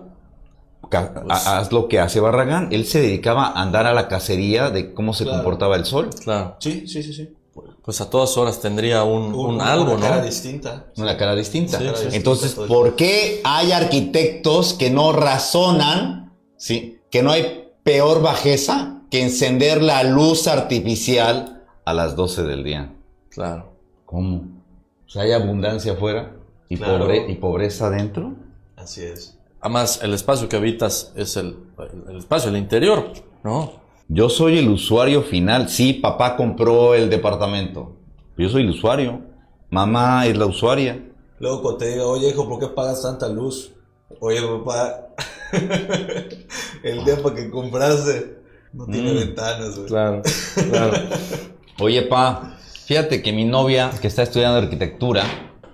[0.90, 2.70] Ca- ha- Haz lo que hace Barragán.
[2.72, 5.40] Él se dedicaba a andar a la cacería de cómo se Claro.
[5.40, 6.10] comportaba el sol.
[6.24, 6.56] Claro.
[6.60, 7.30] Sí, sí, sí, sí.
[7.84, 10.26] Pues a todas horas tendría un, un Una algo, cara ¿no?
[10.26, 10.86] distinta.
[10.98, 11.80] Una cara distinta.
[11.80, 12.16] Sí, sí, sí.
[12.16, 16.34] Entonces, ¿por qué hay arquitectos que no razonan?
[16.58, 17.00] ¿Sí?
[17.12, 21.57] Que no hay peor bajeza que encender la luz artificial
[21.88, 22.94] a las 12 del día.
[23.30, 23.72] Claro.
[24.06, 24.44] ¿Cómo?
[25.06, 26.34] O sea, hay abundancia afuera
[26.68, 27.06] y, Claro.
[27.06, 28.34] pobre- y pobreza adentro.
[28.76, 29.38] Así es.
[29.62, 31.58] Además, el espacio que habitas es el,
[32.18, 33.12] espacio, el interior,
[33.44, 33.72] ¿no?
[34.10, 35.70] Yo soy el usuario final.
[35.70, 37.94] Sí, papá compró el departamento.
[38.38, 39.22] Yo soy el usuario.
[39.70, 41.02] Mamá es la usuaria.
[41.40, 43.72] Luego cuando te diga, oye hijo, ¿por qué pagas tanta luz?
[44.20, 45.08] Oye papá,
[46.84, 48.38] el depa que compraste
[48.74, 49.16] no tiene Mm.
[49.18, 49.88] ventanas, güey.
[49.88, 50.22] Claro,
[50.70, 50.94] claro.
[51.80, 55.24] Oye, pa, fíjate que mi novia, que está estudiando arquitectura,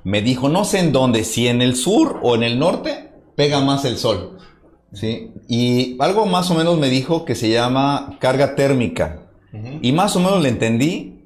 [0.04, 3.62] me dijo, no sé en dónde, si en el sur o en el norte, pega
[3.62, 4.38] más el sol.
[4.92, 5.32] ¿sí?
[5.48, 9.20] Y algo más o menos me dijo que se llama carga térmica.
[9.82, 11.26] Y más o menos le entendí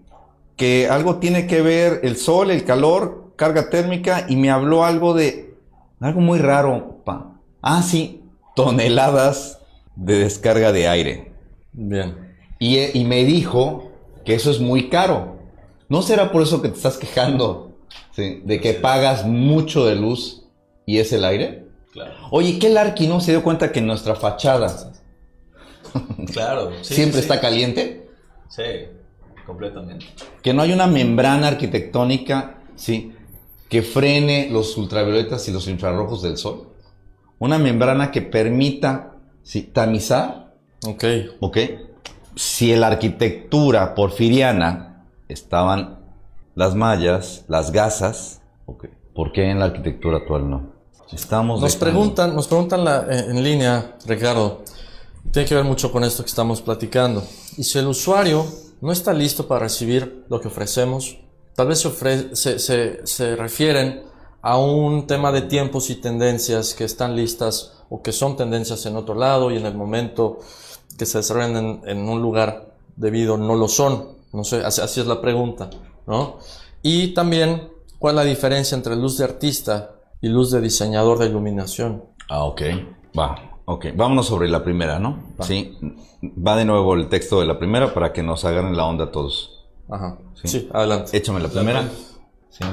[0.58, 5.14] que algo tiene que ver el sol, el calor, carga térmica, y me habló algo
[5.14, 5.56] de
[6.02, 7.02] algo muy raro.
[7.06, 7.40] Pa.
[7.62, 8.22] Ah, sí,
[8.54, 9.60] toneladas
[9.96, 11.32] de descarga de aire.
[11.72, 12.36] Bien.
[12.60, 13.87] Y, y me dijo
[14.28, 15.38] que eso es muy caro.
[15.88, 17.78] ¿No será por eso que te estás quejando
[18.14, 20.44] sí, de que pagas mucho de luz
[20.86, 21.66] y es el aire?
[21.94, 22.14] Claro.
[22.32, 24.92] Oye, ¿qué Arqui no se dio cuenta que nuestra fachada
[26.34, 26.74] Claro.
[26.82, 27.22] sí, siempre sí.
[27.22, 28.10] está caliente?
[28.50, 28.64] Sí,
[29.46, 30.06] completamente.
[30.44, 33.14] Que no hay una membrana arquitectónica, sí,
[33.70, 36.68] que frene los ultravioletas y los infrarrojos del sol.
[37.40, 40.54] Una membrana que permita, sí, tamizar,
[40.86, 41.06] Ok.
[41.40, 41.58] ¿ok?
[42.38, 46.00] Si en la arquitectura porfiriana estaban
[46.56, 48.86] las mallas, las gasas, ¿ok?
[49.16, 50.72] ¿por qué en la arquitectura actual no?
[51.12, 54.62] Estamos Nos dejando- preguntan, nos preguntan la- eh, en línea, Ricardo,
[55.32, 57.24] tiene que ver mucho con esto que estamos platicando.
[57.58, 58.46] Y si el usuario
[58.82, 61.18] no está listo para recibir lo que ofrecemos,
[61.56, 64.04] tal vez se, ofre- se, se- se refieren
[64.44, 68.96] a un tema de tiempos y tendencias que están listas o que son tendencias en
[68.96, 70.40] otro lado y en el momento
[70.98, 74.18] que se desarrollan en, en un lugar debido no lo son.
[74.34, 75.70] No sé, así, así es la pregunta,
[76.06, 76.38] ¿no?
[76.82, 81.28] Y también, ¿cuál es la diferencia entre luz de artista y luz de diseñador de
[81.28, 82.04] iluminación?
[82.30, 82.62] Ah, ok.
[83.18, 83.88] Va, ok.
[83.96, 85.20] Vámonos sobre la primera, ¿no?
[85.42, 85.78] Sí.
[86.24, 89.66] Va de nuevo el texto de la primera para que nos agarren la onda todos.
[89.90, 90.18] Ajá.
[90.42, 90.48] Sí.
[90.48, 91.16] Sí, adelante.
[91.16, 91.88] Échame la primera.
[92.50, 92.64] Sí.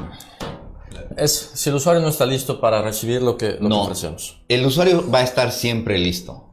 [1.17, 3.83] Es si el usuario no está listo para recibir lo que, lo que No.
[3.83, 4.41] ofrecemos.
[4.49, 6.45] El usuario va a estar siempre listo.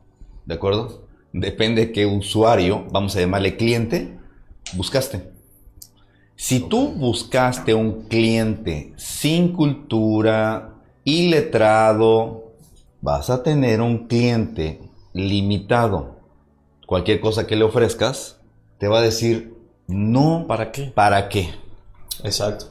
[0.45, 1.01] ¿De acuerdo?
[1.34, 4.17] Depende qué usuario, vamos a llamarle cliente,
[4.74, 5.32] buscaste.
[6.36, 12.52] Si tú buscaste un cliente sin cultura, iletrado,
[13.02, 14.82] vas a tener un cliente
[15.13, 16.17] limitado.
[16.86, 18.39] Cualquier cosa que le ofrezcas,
[18.78, 19.56] te va a decir,
[19.88, 20.91] no, ¿Para qué?
[20.94, 21.50] ¿para qué?
[22.24, 22.65] Exacto.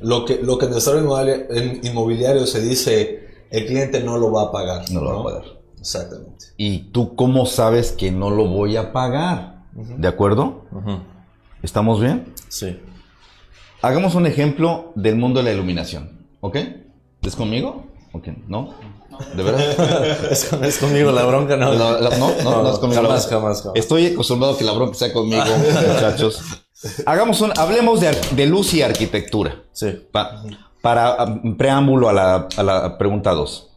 [0.00, 4.32] Lo que, lo que en el desarrollo inmobiliario, inmobiliario se dice, el cliente no lo
[4.32, 4.90] va a pagar.
[4.90, 5.61] No lo va a pagar.
[5.82, 6.46] Exactamente.
[6.56, 9.64] ¿Y tú cómo sabes que no lo voy a pagar?
[9.72, 10.64] ¿De acuerdo?
[11.62, 12.32] ¿Estamos bien?
[12.48, 12.80] Sí.
[13.82, 16.56] Hagamos un ejemplo del mundo de la iluminación, ¿ok?
[17.22, 17.86] ¿Es conmigo?
[18.12, 18.28] ¿Ok?
[18.46, 18.74] ¿No?
[19.36, 20.26] ¿De verdad?
[20.30, 21.72] es, con- es conmigo la bronca, ¿no?
[21.72, 23.02] La- la- no, no, no es conmigo.
[23.02, 23.76] Jamás, jamás, jamás.
[23.78, 25.42] Estoy acostumbrado a que la bronca sea conmigo,
[25.94, 26.42] muchachos.
[27.06, 29.62] Hagamos un, hablemos de, ar- de luz y arquitectura.
[29.72, 30.06] Sí.
[30.12, 30.42] Pa-
[30.80, 33.68] para um, preámbulo a la, a la pregunta 2.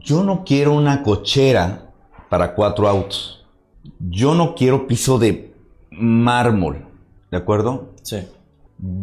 [0.00, 1.90] Yo no quiero una cochera
[2.28, 3.44] para cuatro autos.
[3.98, 5.52] Yo no quiero piso de
[5.90, 6.86] mármol.
[7.30, 7.90] ¿De acuerdo?
[8.02, 8.18] Sí.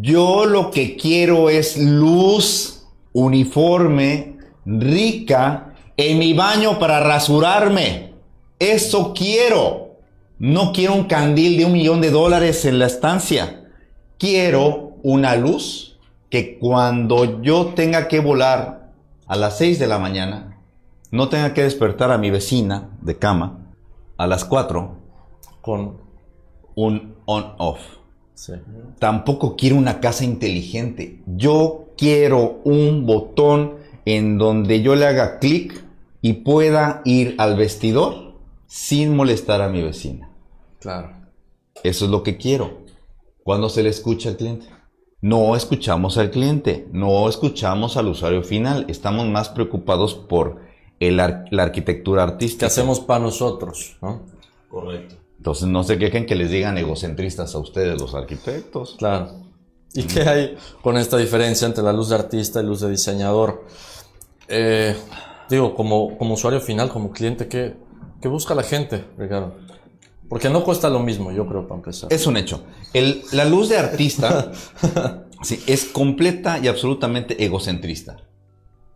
[0.01, 8.13] Yo lo que quiero es luz uniforme, rica, en mi baño para rasurarme.
[8.57, 9.97] Eso quiero.
[10.37, 13.65] No quiero un candil de un millón de dólares en la estancia.
[14.17, 15.97] Quiero una luz
[16.29, 18.91] que cuando yo tenga que volar
[19.27, 20.58] a las 6 de la mañana,
[21.11, 23.73] no tenga que despertar a mi vecina de cama
[24.17, 24.97] a las 4,
[25.61, 25.97] Con.
[26.75, 27.79] un on-off.
[28.33, 28.53] Sí.
[28.99, 31.21] Tampoco quiero una casa inteligente.
[31.25, 35.83] Yo quiero un botón en donde yo le haga clic
[36.21, 38.35] y pueda ir al vestidor
[38.67, 40.31] sin molestar a mi vecina.
[40.79, 41.11] Claro.
[41.83, 42.85] Eso es lo que quiero.
[43.43, 44.67] Cuando se le escucha al cliente.
[45.21, 48.85] No escuchamos al cliente, no escuchamos al usuario final.
[48.87, 50.61] Estamos más preocupados por
[50.99, 52.65] el ar- la arquitectura ¿Qué artística.
[52.67, 53.97] hacemos para nosotros?
[54.01, 54.23] ¿no?
[54.69, 55.15] Correcto.
[55.37, 58.95] Entonces no se quejen que les digan egocentristas a ustedes los arquitectos.
[58.97, 59.31] Claro.
[59.93, 63.65] ¿Y qué hay con esta diferencia entre la luz de artista y luz de diseñador?
[64.47, 64.95] Eh,
[65.49, 67.75] digo, como, como usuario final, como cliente, ¿qué,
[68.21, 69.55] qué busca la gente, Ricardo?
[70.27, 72.11] Porque no cuesta lo mismo, yo creo, para empezar.
[72.13, 72.63] Es un hecho.
[72.93, 74.51] El- la luz de artista
[75.41, 78.17] sí, es completa y absolutamente egocentrista.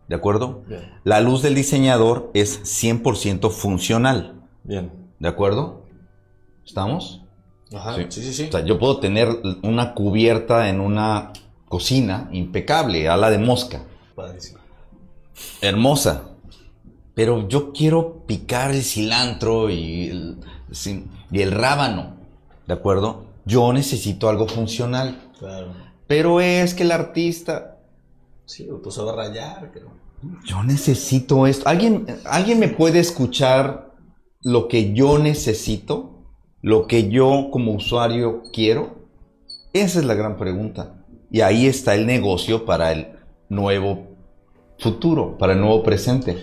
[0.08, 0.62] ¿De acuerdo?
[0.68, 0.92] Bien.
[1.04, 4.34] La luz del diseñador es 100% funcional.
[4.62, 4.90] Bien.
[5.18, 5.82] ¿De acuerdo?
[6.66, 7.22] ¿Estamos?
[7.74, 7.96] Ajá.
[7.96, 8.44] Sí, sí, sí.
[8.48, 9.28] O sea, yo puedo tener
[9.62, 11.32] una cubierta en una
[11.68, 13.82] cocina impecable, ala de mosca,
[14.14, 14.60] Padrísimo.
[15.60, 16.24] hermosa.
[17.14, 20.36] Pero yo quiero picar el cilantro y el,
[21.30, 22.16] y el rábano.
[22.66, 23.24] ¿De acuerdo?
[23.44, 25.20] Yo necesito algo funcional.
[25.38, 25.68] Claro.
[26.06, 27.73] Pero es que el artista,
[28.46, 29.90] Sí, pues se va a rayar, creo.
[30.44, 31.68] yo necesito esto.
[31.68, 33.94] ¿Alguien, ¿Alguien me puede escuchar
[34.42, 36.10] lo que yo necesito?
[36.60, 39.08] ¿Lo que yo como usuario quiero?
[39.72, 41.04] Esa es la gran pregunta.
[41.30, 43.08] Y ahí está el negocio para el
[43.48, 44.16] nuevo
[44.78, 46.36] futuro, para el nuevo presente.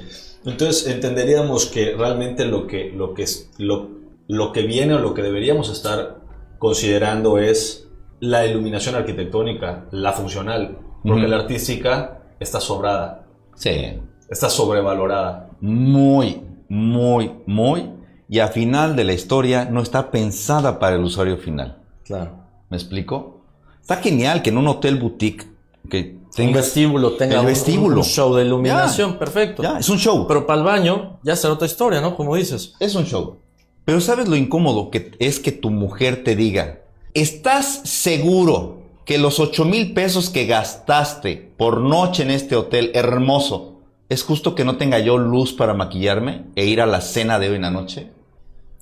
[0.45, 3.25] Entonces entenderíamos que realmente lo que, lo que,
[3.57, 3.89] lo,
[4.27, 6.21] lo que viene o lo que deberíamos estar
[6.57, 7.87] considerando es
[8.19, 13.25] la iluminación arquitectónica, la funcional, porque la artística está sobrada.
[13.55, 13.99] Sí.
[14.29, 15.49] Está sobrevalorada.
[15.59, 17.89] Muy, muy, muy.
[18.29, 21.77] Y al final de la historia no está pensada para el usuario final.
[22.05, 22.45] Claro.
[22.69, 23.41] ¿Me explico?
[23.81, 25.45] Está genial que en un hotel boutique
[25.89, 27.97] que tenga un vestíbulo tenga un, vestíbulo.
[27.97, 29.63] Un, show de iluminación, perfecto.
[29.63, 30.25] Ya, es un show.
[30.27, 32.15] Pero para el baño ya será otra historia, ¿no?
[32.15, 32.73] Como dices.
[32.79, 33.39] Es un show.
[33.83, 36.81] Pero ¿sabes lo incómodo que es que tu mujer te diga,
[37.13, 38.80] ¿estás seguro
[39.11, 44.55] que los 8 mil pesos que gastaste por noche en este hotel hermoso, es justo
[44.55, 47.63] que no tenga yo luz para maquillarme e ir a la cena de hoy en
[47.63, 48.09] la noche?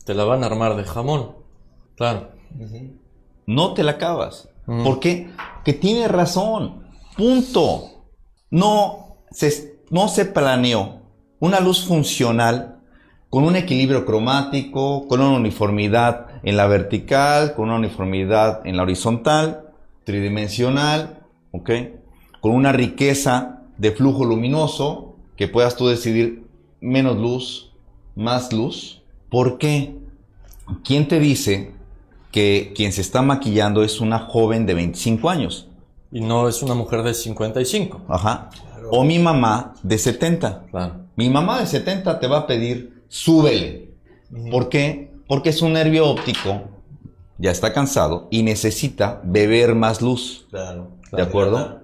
[0.06, 1.32] Te la van a armar de jamón.
[1.96, 2.30] Claro.
[3.48, 4.50] No te la acabas.
[4.68, 5.32] ¿Por qué?
[5.66, 6.84] Que tiene razón.
[7.18, 8.04] Punto.
[8.52, 11.02] No se, no se planeó
[11.40, 12.82] una luz funcional
[13.32, 18.84] con un equilibrio cromático, con una uniformidad en la vertical, con una uniformidad en la
[18.84, 19.66] horizontal,
[20.10, 21.20] tridimensional,
[21.52, 21.70] ¿ok?
[22.42, 26.48] Con una riqueza de flujo luminoso que puedas tú decidir
[26.82, 27.74] menos luz,
[28.16, 29.04] más luz.
[29.30, 29.96] ¿Por qué?
[30.84, 31.74] ¿Quién te dice
[32.32, 35.68] que quien se está maquillando es una joven de 25 años?
[36.12, 38.02] Y no es una mujer de 55.
[38.10, 38.50] Ajá.
[38.90, 40.66] O mi mamá de 70.
[40.72, 41.06] Claro.
[41.18, 43.92] Mi mamá de 70 te va a pedir, súbele.
[44.50, 45.12] ¿Por qué?
[45.28, 46.64] Porque es un nervio óptico,
[47.40, 50.46] ya está cansado y necesita beber más luz.
[50.50, 50.92] Claro.
[51.12, 51.82] ¿De acuerdo?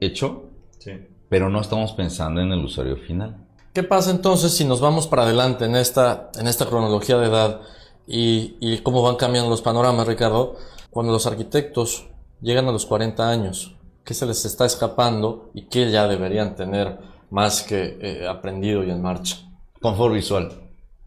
[0.00, 0.50] ¿Hecho?
[0.78, 0.92] Sí.
[1.28, 3.36] Pero no estamos pensando en el usuario final.
[3.72, 7.62] ¿Qué pasa entonces si nos vamos para adelante en esta, en esta cronología de edad
[8.06, 10.56] y, y cómo van cambiando los panoramas, Ricardo?
[10.90, 12.08] Cuando los arquitectos
[12.42, 13.74] llegan a los 40 años,
[14.04, 16.98] ¿qué se les está escapando y qué ya deberían tener
[17.30, 19.38] más que eh, aprendido y en marcha?
[19.80, 20.52] Confort visual.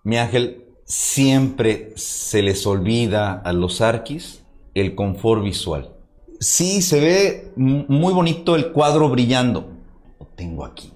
[0.04, 4.44] Mi ángel, siempre se les olvida a los arquis
[4.74, 5.90] el confort visual.
[6.40, 9.68] Sí, se ve muy bonito el cuadro brillando.
[10.20, 10.92] Lo tengo aquí.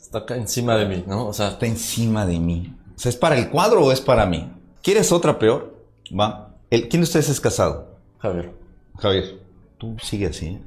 [0.00, 1.28] Está acá encima de mí, ¿no?
[1.28, 2.74] O sea, está encima de mí.
[2.96, 4.50] O sea, ¿es para el cuadro o es para mí?
[4.82, 5.74] ¿Quieres otra peor?
[6.18, 6.54] Va.
[6.70, 7.96] El, ¿Quién de ustedes es casado?
[8.18, 8.52] Javier.
[8.98, 9.40] Javier.
[9.78, 10.46] Tú sigue así.
[10.46, 10.60] ¿eh?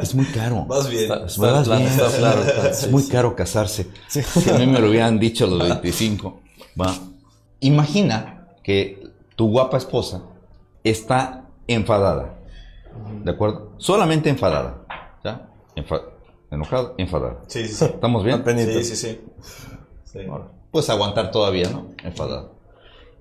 [0.00, 0.64] Es muy caro.
[0.66, 1.04] Vas bien.
[1.04, 1.90] Está, bien.
[2.18, 2.42] claro.
[2.68, 3.86] Es muy caro casarse.
[4.08, 6.40] Si a mí me lo hubieran dicho a los 25.
[6.80, 6.94] Va.
[7.60, 10.22] Imagina que tu guapa esposa
[10.84, 12.38] está enfadada.
[13.24, 13.72] ¿De acuerdo?
[13.78, 14.86] Solamente enfadada.
[15.24, 15.48] ¿Ya?
[16.50, 17.42] enojada, enfadada.
[17.46, 17.84] Sí, sí, sí.
[17.84, 18.42] ¿Estamos bien?
[18.44, 19.20] Sí, sí, sí.
[20.04, 20.18] sí.
[20.70, 21.88] Pues aguantar todavía, ¿no?
[22.02, 22.50] Enfadada.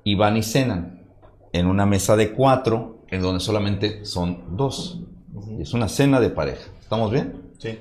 [0.03, 1.03] Y van y cenan
[1.51, 4.99] en una mesa de cuatro en donde solamente son dos.
[5.59, 6.71] Es una cena de pareja.
[6.81, 7.51] ¿Estamos bien?
[7.57, 7.79] Sí.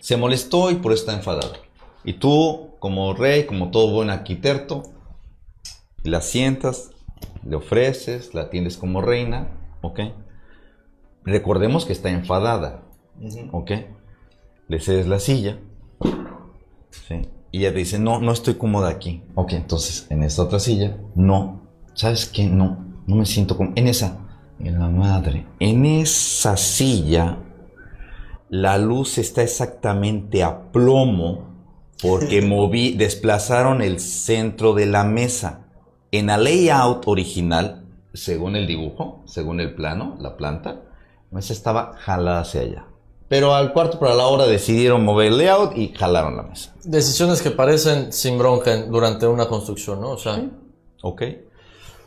[0.00, 1.52] Se molestó y por eso está enfadado.
[2.04, 4.82] Y tú, como rey, como todo buen arquitecto,
[6.02, 6.90] la sientas,
[7.44, 9.48] le ofreces, la atiendes como reina,
[9.82, 10.00] ¿ok?
[11.24, 12.82] Recordemos que está enfadada,
[13.52, 13.70] ¿ok?
[14.68, 15.58] Le cedes la silla,
[16.90, 17.28] ¿sí?
[17.52, 19.22] Y ella te dice, no, no estoy cómoda aquí.
[19.34, 21.68] Ok, entonces, en esta otra silla, no.
[21.92, 22.46] ¿Sabes qué?
[22.46, 23.72] No, no me siento como...
[23.76, 24.18] En esa,
[24.58, 25.46] en la madre.
[25.60, 27.38] En esa silla,
[28.48, 31.51] la luz está exactamente a plomo
[32.02, 35.66] porque moví, desplazaron el centro de la mesa.
[36.10, 40.82] En la layout original, según el dibujo, según el plano, la planta,
[41.30, 42.84] la mesa estaba jalada hacia allá.
[43.28, 46.74] Pero al cuarto para la hora decidieron mover el layout y jalaron la mesa.
[46.84, 50.10] Decisiones que parecen sin bronca durante una construcción, ¿no?
[50.10, 50.44] O sea.
[51.00, 51.22] Ok.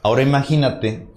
[0.03, 1.08] Ahora imagínate,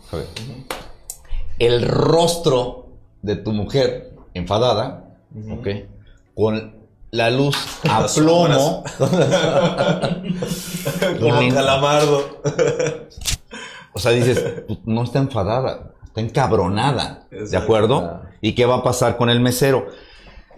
[1.59, 2.87] el rostro
[3.21, 5.19] de tu mujer enfadada,
[5.51, 5.69] ¿ok?
[6.35, 6.78] Con
[7.11, 7.57] la luz
[7.89, 8.85] a plomo.
[11.21, 12.41] Como un calamardo.
[13.93, 18.23] o sea, dices, pues, no está enfadada, está encabronada, ¿de acuerdo?
[18.41, 19.87] ¿Y qué va a pasar con el mesero?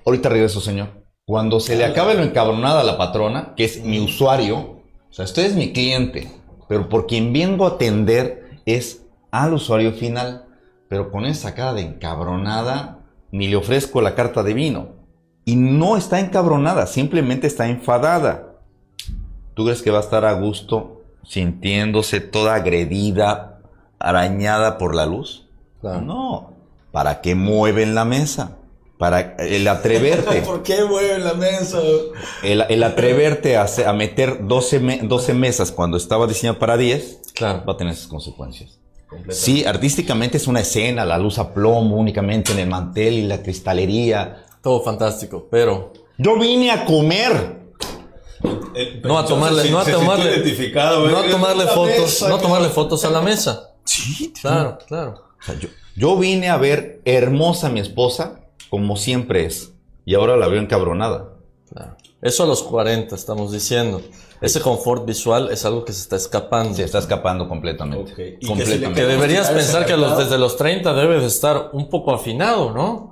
[0.04, 1.00] Ahorita regreso, señor.
[1.26, 5.24] Cuando se le acabe lo encabronada a la patrona, que es mi usuario, o sea,
[5.24, 6.30] usted es mi cliente,
[6.68, 10.46] pero por quien vengo a atender es al usuario final
[10.90, 12.98] pero con esa cara de encabronada,
[13.30, 14.88] ni le ofrezco la carta de vino.
[15.44, 18.54] Y no está encabronada, simplemente está enfadada.
[19.54, 23.60] ¿Tú crees que va a estar a gusto sintiéndose toda agredida,
[23.98, 25.46] arañada por la luz?
[25.82, 26.54] No.
[26.92, 28.58] ¿Para qué mueven la mesa?
[28.98, 30.42] Para el atreverte.
[30.46, 31.80] ¿Por qué mueven la mesa?
[32.42, 37.64] El, atreverte a, a meter 12, 12, mesas cuando estaba diseñado para 10 claro.
[37.66, 38.78] va a tener sus consecuencias.
[39.30, 43.42] Sí, artísticamente es una escena, la luz a plomo únicamente en el mantel y la
[43.42, 44.44] cristalería.
[44.62, 47.60] Todo fantástico, pero Yo vine a comer.
[49.02, 50.42] no a tomarle, no a tomarle,
[51.10, 53.70] no a tomarle fotos, no a tomarle fotos a la mesa.
[53.84, 55.24] Sí, Claro, claro.
[55.40, 59.72] O sea, yo, yo vine a ver hermosa a mi esposa, como siempre es.
[60.04, 61.34] Y ahora la veo encabronada.
[61.72, 61.96] Claro.
[62.22, 64.02] Eso a los 40 estamos diciendo.
[64.40, 66.74] Ese confort visual es algo que se está escapando.
[66.74, 68.12] Se está escapando completamente.
[68.12, 68.18] Ok.
[68.40, 71.88] Y que si deberías pensar que a los, desde los 30 debe de estar un
[71.90, 73.09] poco afinado, ¿no?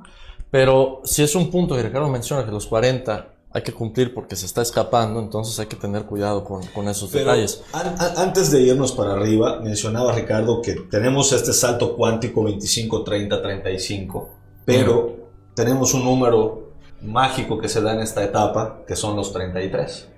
[0.50, 4.36] Pero si es un punto que Ricardo menciona que los 40 hay que cumplir porque
[4.36, 7.62] se está escapando, entonces hay que tener cuidado con, con esos Pero detalles.
[7.72, 13.04] an- an- antes de irnos para arriba, mencionaba Ricardo que tenemos este salto cuántico 25,
[13.04, 14.28] 30, 35,
[14.64, 15.16] pero
[15.54, 16.72] tenemos un número
[17.02, 20.08] mágico que se da en esta etapa, que son los 33.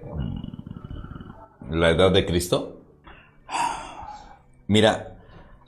[1.71, 2.81] ¿La edad de Cristo?
[4.67, 5.17] Mira,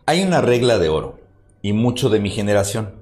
[0.07, 1.19] hay una regla de oro
[1.63, 3.02] y mucho de mi generación.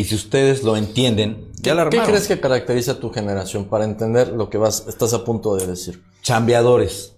[0.00, 3.84] Y si ustedes lo entienden, ya la ¿Qué crees que caracteriza a tu generación para
[3.84, 6.02] entender lo que vas, estás a punto de decir?
[6.22, 7.16] Chambeadores.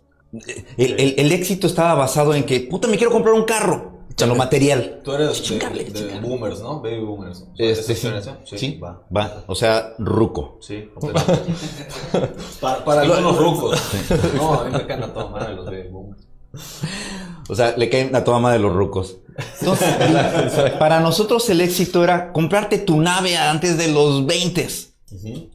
[0.76, 3.93] El, el- el éxito estaba basado en que, puta, me quiero comprar un carro.
[4.20, 5.01] En lo material.
[5.05, 6.80] Tú eres de, boomers, ¿no?
[6.80, 7.45] Baby boomers.
[7.57, 8.39] Este, ¿Esa sí, generación?
[8.45, 9.03] sí, va.
[9.16, 9.45] va.
[9.47, 10.59] O sea, ruco.
[10.61, 10.91] Sí,
[12.61, 13.80] para, para algunos rucos.
[14.37, 16.26] No, a mí me caen a toda madre los baby boomers.
[17.49, 19.18] O sea, le caen a toda madre los rucos.
[19.61, 19.89] Entonces,
[20.78, 24.68] para nosotros el éxito era comprarte tu nave antes de los 20.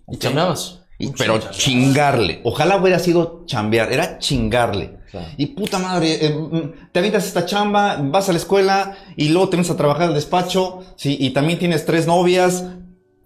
[0.10, 0.80] ¿Y chambeabas?
[1.18, 2.42] Pero chingarle.
[2.44, 3.92] Ojalá hubiera sido chambear.
[3.92, 4.98] Era chingarle.
[5.12, 5.28] Claro.
[5.38, 9.50] Y puta madre, eh, mm, te avientas esta chamba, vas a la escuela y luego
[9.50, 12.66] te vienes a trabajar al despacho, sí, y también tienes tres novias.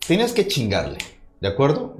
[0.05, 0.97] Tienes que chingarle,
[1.39, 1.97] ¿de acuerdo?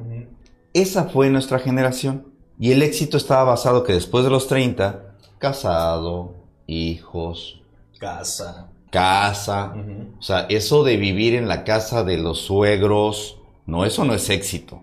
[0.74, 2.28] Esa fue nuestra generación.
[2.60, 6.36] Y el éxito estaba basado que después de los 30, casado,
[6.68, 7.61] hijos,
[8.02, 8.68] Casa.
[8.89, 9.74] casa.
[10.18, 14.30] O sea, eso de vivir en la casa de los suegros, no, eso no es
[14.30, 14.82] éxito.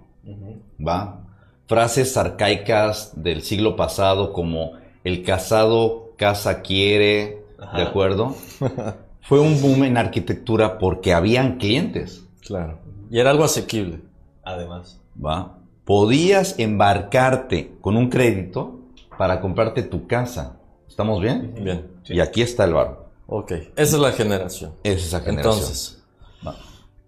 [0.81, 1.25] ¿Va?
[1.67, 7.43] Frases arcaicas del siglo pasado como el casado casa quiere,
[7.75, 8.37] ¿de acuerdo?
[9.23, 12.79] Fue un boom en arquitectura porque habían clientes, Claro.
[13.11, 14.01] Y era algo asequible.
[14.43, 15.01] Además.
[15.23, 15.59] ¿va?
[15.85, 18.81] Podías embarcarte con un crédito
[19.19, 20.57] para comprarte tu casa.
[20.89, 21.55] ¿Estamos bien?
[21.63, 21.87] Bien.
[22.07, 23.08] Y aquí está el bar.
[23.31, 23.53] Ok.
[23.53, 24.75] Esa es la generación.
[24.83, 25.55] Es esa generación.
[25.55, 25.95] Entonces,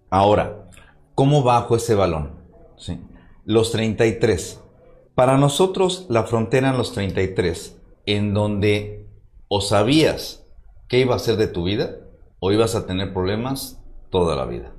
[0.09, 0.67] Ahora,
[1.15, 2.31] ¿cómo bajo ese balón?
[2.77, 2.99] Sí.
[3.45, 4.59] Los 33.
[5.15, 9.07] Para nosotros la frontera en los 33, en donde
[9.47, 10.45] o sabías
[10.89, 11.95] qué iba a ser de tu vida
[12.39, 14.73] o ibas a tener problemas toda la vida.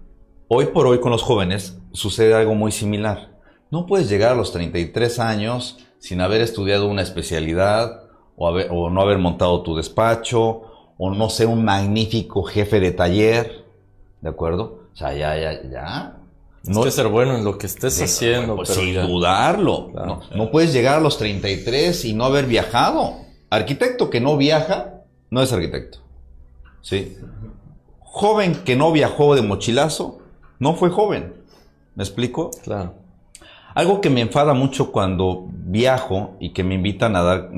[0.48, 3.38] Hoy por hoy con los jóvenes sucede algo muy similar.
[3.70, 8.02] No puedes llegar a los 33 años sin haber estudiado una especialidad
[8.36, 10.62] o, haber- o no haber montado tu despacho
[11.04, 13.64] o no ser un magnífico jefe de taller.
[14.20, 14.84] ¿De acuerdo?
[14.92, 16.16] O sea, ya, ya, ya.
[16.62, 19.02] no que ser bueno en lo que estés haciendo, Pues, pero sin ya.
[19.04, 19.90] dudarlo.
[19.90, 20.20] Claro.
[20.30, 23.16] no, no puedes llegar a los 33 y no haber viajado.
[23.50, 25.98] Arquitecto que no viaja, no es arquitecto.
[26.82, 27.16] ¿Sí?
[27.98, 30.20] Joven que no viajó de mochilazo,
[30.60, 31.34] no fue joven.
[31.96, 32.52] ¿Me explico?
[32.62, 32.94] Claro.
[33.74, 37.50] Algo que me enfada mucho cuando viajo y que me invitan a dar...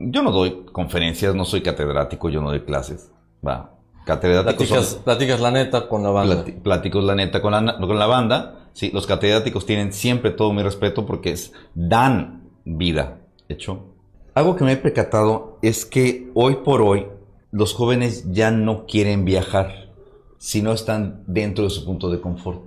[0.00, 3.10] Yo no doy conferencias, no soy catedrático, yo no doy clases.
[3.46, 3.72] Va.
[4.04, 6.44] Catedráticos Platicas, son- platicas la neta con la banda.
[6.44, 8.68] Plati- Platicos la neta con la, con la banda.
[8.72, 13.18] Sí, los catedráticos tienen siempre todo mi respeto porque es, dan vida.
[13.48, 13.94] Hecho.
[14.34, 17.06] Algo que me he percatado es que hoy por hoy
[17.50, 19.90] los jóvenes ya no quieren viajar
[20.38, 22.62] si no están dentro de su punto de confort.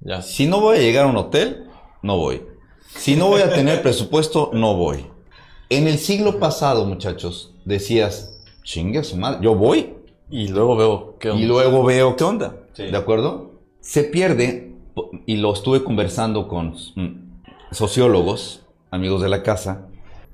[0.00, 0.20] Ya.
[0.20, 1.64] Si no voy a llegar a un hotel,
[2.02, 2.42] no voy.
[2.88, 5.06] Si no voy a tener presupuesto, no voy.
[5.76, 9.94] En el siglo pasado, muchachos, decías, chingue a su madre, yo voy
[10.30, 12.56] Y luego veo que y luego veo qué onda.
[12.74, 12.84] Sí.
[12.84, 13.60] ¿De acuerdo?
[13.80, 14.74] Se pierde,
[15.26, 19.88] y lo estuve conversando con mm, sociólogos, amigos de la casa,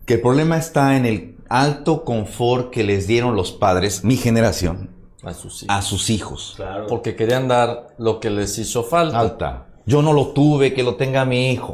[0.06, 4.90] que el problema está en el alto confort que les dieron los padres, mi generación,
[5.22, 5.76] a sus hijos.
[5.76, 6.52] a sus hijos.
[6.56, 6.86] Claro.
[6.86, 9.18] Porque querían dar lo que les hizo falta.
[9.18, 9.66] Alta.
[9.86, 11.72] Yo no lo tuve, que lo tenga mi hijo.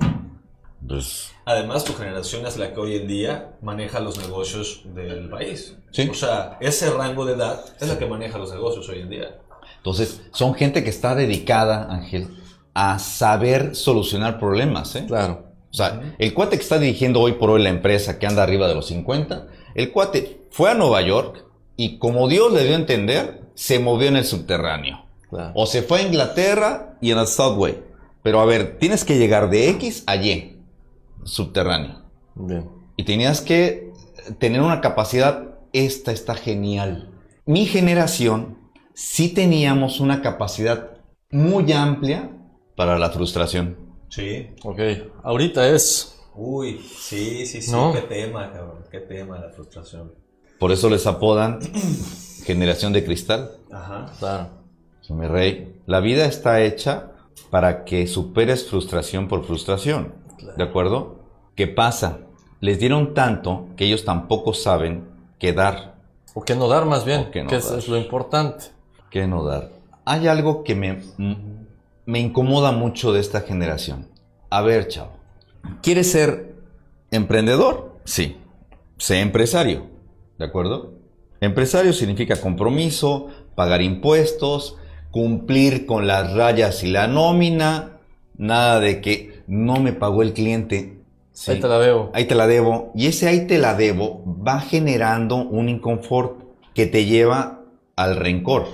[0.86, 5.76] Pues, Además, tu generación es la que hoy en día maneja los negocios del país.
[5.92, 6.08] Sí.
[6.10, 9.38] O sea, ese rango de edad es la que maneja los negocios hoy en día.
[9.76, 12.36] entonces, son gente que está dedicada, Ángel,
[12.74, 15.04] a saber solucionar problemas, ¿eh?
[15.06, 15.44] Claro.
[15.70, 18.66] O sea, el cuate que está dirigiendo hoy por hoy la empresa que anda arriba
[18.66, 21.44] de los 50, el cuate fue a Nueva York
[21.76, 25.04] y como Dios le dio a entender, se movió en el subterráneo.
[25.30, 25.52] Claro.
[25.54, 27.84] O se fue a Inglaterra y en el subway.
[28.24, 30.55] Pero a ver, tienes que llegar de X a Y,
[31.26, 32.02] subterráneo.
[32.34, 32.68] Bien.
[32.96, 33.92] Y tenías que
[34.38, 37.10] tener una capacidad, esta está genial.
[37.44, 38.58] Mi generación
[38.94, 40.96] sí teníamos una capacidad
[41.30, 42.30] muy amplia
[42.76, 43.76] para la frustración.
[44.08, 44.48] Sí.
[44.64, 44.80] Ok,
[45.22, 46.18] ahorita es...
[46.34, 47.92] Uy, sí, sí, sí, ¿No?
[47.92, 50.12] qué tema, cabrón, qué tema la frustración.
[50.58, 51.60] Por eso les apodan
[52.44, 53.52] generación de cristal.
[53.70, 54.12] Ajá.
[54.18, 54.50] Claro.
[55.08, 57.12] Mi rey, la vida está hecha
[57.50, 60.14] para que superes frustración por frustración.
[60.56, 61.15] ¿De acuerdo?
[61.56, 62.18] ¿Qué pasa?
[62.60, 65.04] Les dieron tanto que ellos tampoco saben
[65.38, 65.96] qué dar,
[66.34, 68.66] O que no dar más bien, que no eso es lo importante.
[69.10, 69.70] qué no dar.
[70.04, 71.02] Hay algo que me,
[72.04, 74.06] me incomoda mucho de esta generación.
[74.50, 75.12] A ver, chavo.
[75.82, 76.54] ¿Quieres ser
[77.10, 77.96] emprendedor?
[78.04, 78.36] Sí.
[78.98, 79.86] Sé empresario.
[80.38, 80.92] ¿De acuerdo?
[81.40, 84.76] Empresario significa compromiso, pagar impuestos,
[85.10, 87.98] cumplir con las rayas y la nómina.
[88.36, 90.95] Nada de que no me pagó el cliente.
[91.36, 91.50] Sí.
[91.50, 92.10] Ahí te la debo.
[92.14, 92.92] Ahí te la debo.
[92.94, 96.40] Y ese ahí te la debo va generando un inconfort
[96.72, 97.60] que te lleva
[97.94, 98.66] al rencor.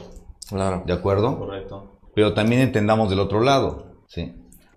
[0.48, 0.84] Claro.
[0.86, 1.38] ¿De acuerdo?
[1.38, 1.98] Correcto.
[2.14, 3.86] Pero también entendamos del otro lado.
[4.06, 4.32] ¿sí?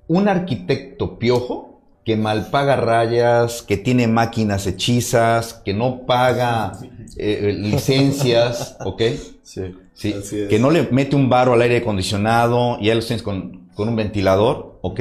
[0.08, 6.72] Un arquitecto piojo que malpaga rayas, que tiene máquinas hechizas, que no paga
[7.18, 9.02] eh, licencias, ¿ok?
[9.44, 9.76] Sí.
[9.94, 10.50] Sí, es.
[10.50, 13.88] que no le mete un varo al aire acondicionado y ya lo tienes con, con
[13.88, 15.00] un ventilador, ¿ok?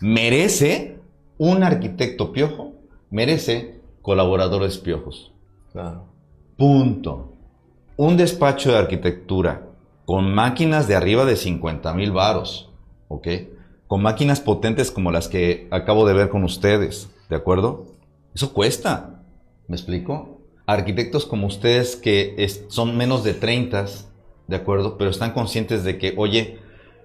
[0.00, 0.91] Merece
[1.44, 2.72] un arquitecto piojo,
[3.10, 5.32] merece colaboradores piojos.
[5.72, 6.04] Claro.
[6.56, 7.32] Punto.
[7.96, 9.66] Un despacho de arquitectura
[10.04, 12.70] con máquinas de arriba de 50 mil varos,
[13.08, 13.26] ¿ok?
[13.88, 17.86] Con máquinas potentes como las que acabo de ver con ustedes, ¿de acuerdo?
[18.36, 19.24] Eso cuesta,
[19.66, 20.38] ¿me explico?
[20.66, 23.86] Arquitectos como ustedes que es- son menos de 30,
[24.46, 24.96] ¿de acuerdo?
[24.96, 26.58] Pero están conscientes de que, oye,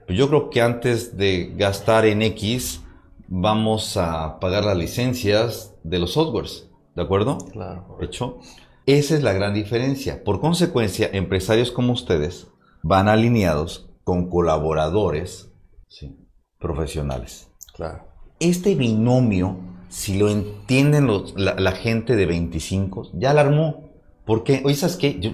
[0.05, 2.83] pues yo creo que antes de gastar en X,
[3.27, 7.37] vamos a pagar las licencias de los softwares, ¿de acuerdo?
[7.51, 7.97] Claro.
[8.01, 8.39] hecho.
[8.85, 10.23] Esa es la gran diferencia.
[10.23, 12.47] Por consecuencia, empresarios como ustedes
[12.83, 15.51] van alineados con colaboradores
[15.89, 16.17] sí,
[16.59, 17.49] profesionales.
[17.75, 18.05] Claro.
[18.39, 19.57] Este binomio,
[19.89, 23.87] si lo entienden los- la, la gente de 25, ya la armó.
[24.25, 25.19] Porque, oye, ¿sabes qué?
[25.19, 25.31] Yo-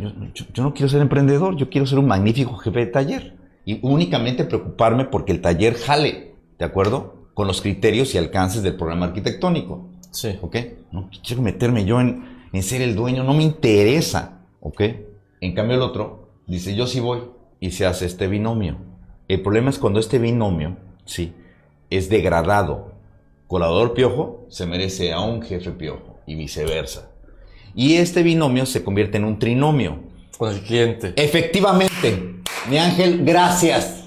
[0.54, 3.38] yo no quiero ser emprendedor, yo quiero ser un magnífico jefe de taller.
[3.66, 7.23] Y únicamente preocuparme porque el taller jale, ¿de acuerdo?
[7.34, 9.90] Con los criterios y alcances del programa arquitectónico.
[10.12, 10.38] Sí.
[10.42, 10.56] ¿ok?
[10.92, 14.82] No quiero meterme yo en, en ser el dueño, no me interesa, ¿ok?
[15.42, 17.22] En cambio el otro dice, yo sí voy,
[17.60, 18.78] y se hace este binomio.
[19.28, 21.34] El problema es cuando este binomio, sí,
[21.90, 22.94] es degradado.
[23.48, 27.10] Colaborador piojo se merece a un jefe piojo, y viceversa.
[27.76, 30.00] Y este binomio se convierte en un trinomio.
[30.38, 31.14] Con el cliente.
[31.16, 34.04] Efectivamente, mi ángel, gracias.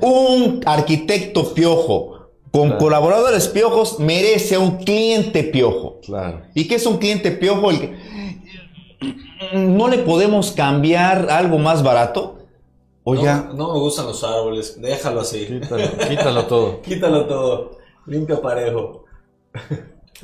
[0.00, 2.19] Un arquitecto piojo
[2.50, 6.00] con colaboradores piojos merece a un cliente piojo.
[6.04, 6.42] Claro.
[6.54, 7.70] ¿Y qué es un cliente piojo?
[7.70, 7.96] El que-
[9.54, 12.38] ¿No le podemos cambiar algo más barato?
[13.04, 15.46] Oiga, No, no me gustan los árboles, déjalo así.
[15.46, 16.80] Quítalo, quítalo todo.
[16.82, 19.04] Quítalo todo, limpia parejo.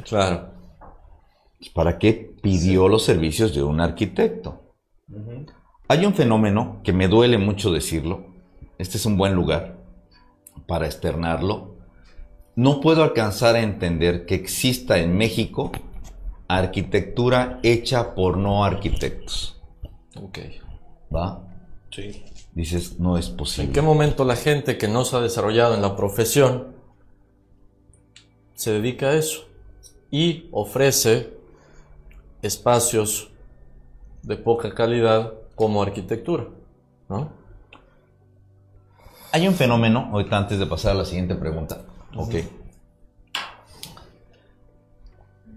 [0.05, 0.55] Claro.
[1.75, 4.61] ¿para qué pidió los servicios de un arquitecto?
[5.89, 8.27] Hay un fenómeno que me duele mucho decirlo.
[8.79, 9.79] Este es un buen lugar
[10.69, 11.76] para externarlo.
[12.57, 15.73] No puedo alcanzar a entender que exista en México
[16.49, 19.61] arquitectura hecha por no arquitectos.
[20.21, 20.39] Ok.
[21.15, 21.43] ¿Va?
[21.91, 22.25] Sí.
[22.53, 23.73] Dices, no es ¿En posible.
[23.73, 26.75] qué momento la gente que no se ha desarrollado en la profesión
[28.55, 29.43] se dedica a eso
[30.11, 31.37] y ofrece
[32.41, 33.31] espacios
[34.23, 36.47] de poca calidad como arquitectura?
[37.11, 37.31] ¿No?
[39.33, 41.85] Hay un fenómeno, ahorita antes de pasar a la siguiente pregunta.
[42.17, 42.35] Ok.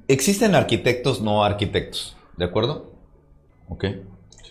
[0.08, 2.94] Existen arquitectos no arquitectos, ¿de acuerdo?
[3.68, 3.86] Ok.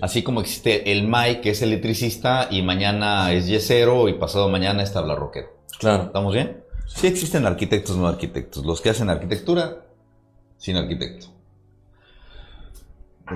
[0.00, 4.82] Así como existe el MAI, que es electricista, y mañana es yesero, y pasado mañana
[4.82, 5.48] es tablarroquero.
[5.80, 6.04] Claro.
[6.04, 6.62] ¿Estamos bien?
[6.86, 8.64] Sí existen arquitectos no arquitectos.
[8.64, 9.84] Los que hacen arquitectura
[10.56, 11.26] sin arquitecto.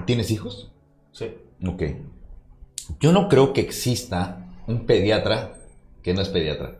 [0.06, 0.70] ¿Tienes hijos?
[1.12, 1.34] Sí.
[1.66, 1.82] Ok.
[3.00, 5.54] Yo no creo que exista un pediatra
[6.02, 6.78] que no es pediatra.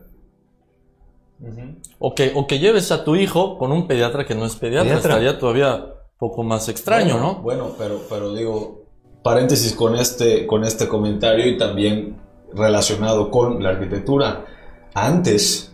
[1.99, 4.91] O que, o que lleves a tu hijo con un pediatra que no es pediatra.
[4.91, 5.11] Pediatra.
[5.13, 7.43] Estaría todavía poco más extraño, Bueno, ¿no?
[7.43, 8.85] Bueno, pero, pero digo,
[9.23, 12.21] paréntesis con este, con este comentario y también
[12.55, 14.45] relacionado con la arquitectura.
[14.95, 15.73] Antes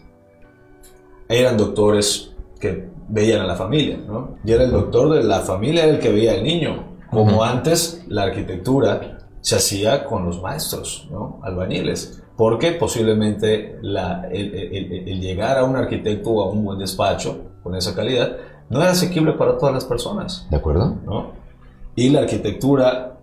[1.28, 4.38] eran doctores que veían a la familia, ¿no?
[4.44, 6.96] Y era el doctor de la familia el que veía al niño.
[7.10, 11.40] Como antes la arquitectura se hacía con los maestros, ¿no?
[11.42, 12.22] Albañiles.
[12.38, 16.78] Porque posiblemente la- el, el- el- el llegar a un arquitecto o a un buen
[16.78, 18.36] despacho con esa calidad
[18.70, 20.46] no era asequible para todas las personas.
[20.48, 20.96] ¿De acuerdo?
[21.04, 21.32] ¿no?
[21.96, 23.18] Y la arquitectura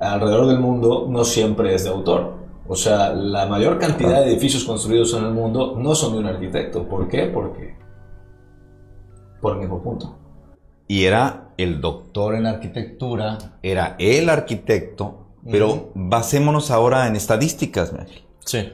[0.00, 2.32] alrededor del mundo no siempre es de autor.
[2.66, 6.26] O sea, la mayor cantidad de edificios construidos en el mundo no son de un
[6.26, 6.88] arquitecto.
[6.88, 7.26] ¿Por qué?
[7.26, 7.76] Porque...
[9.42, 10.16] Por el mismo punto.
[10.88, 17.92] Y era el doctor en arquitectura, era el arquitecto, pero basémonos ahora en estadísticas,
[18.44, 18.72] Sí.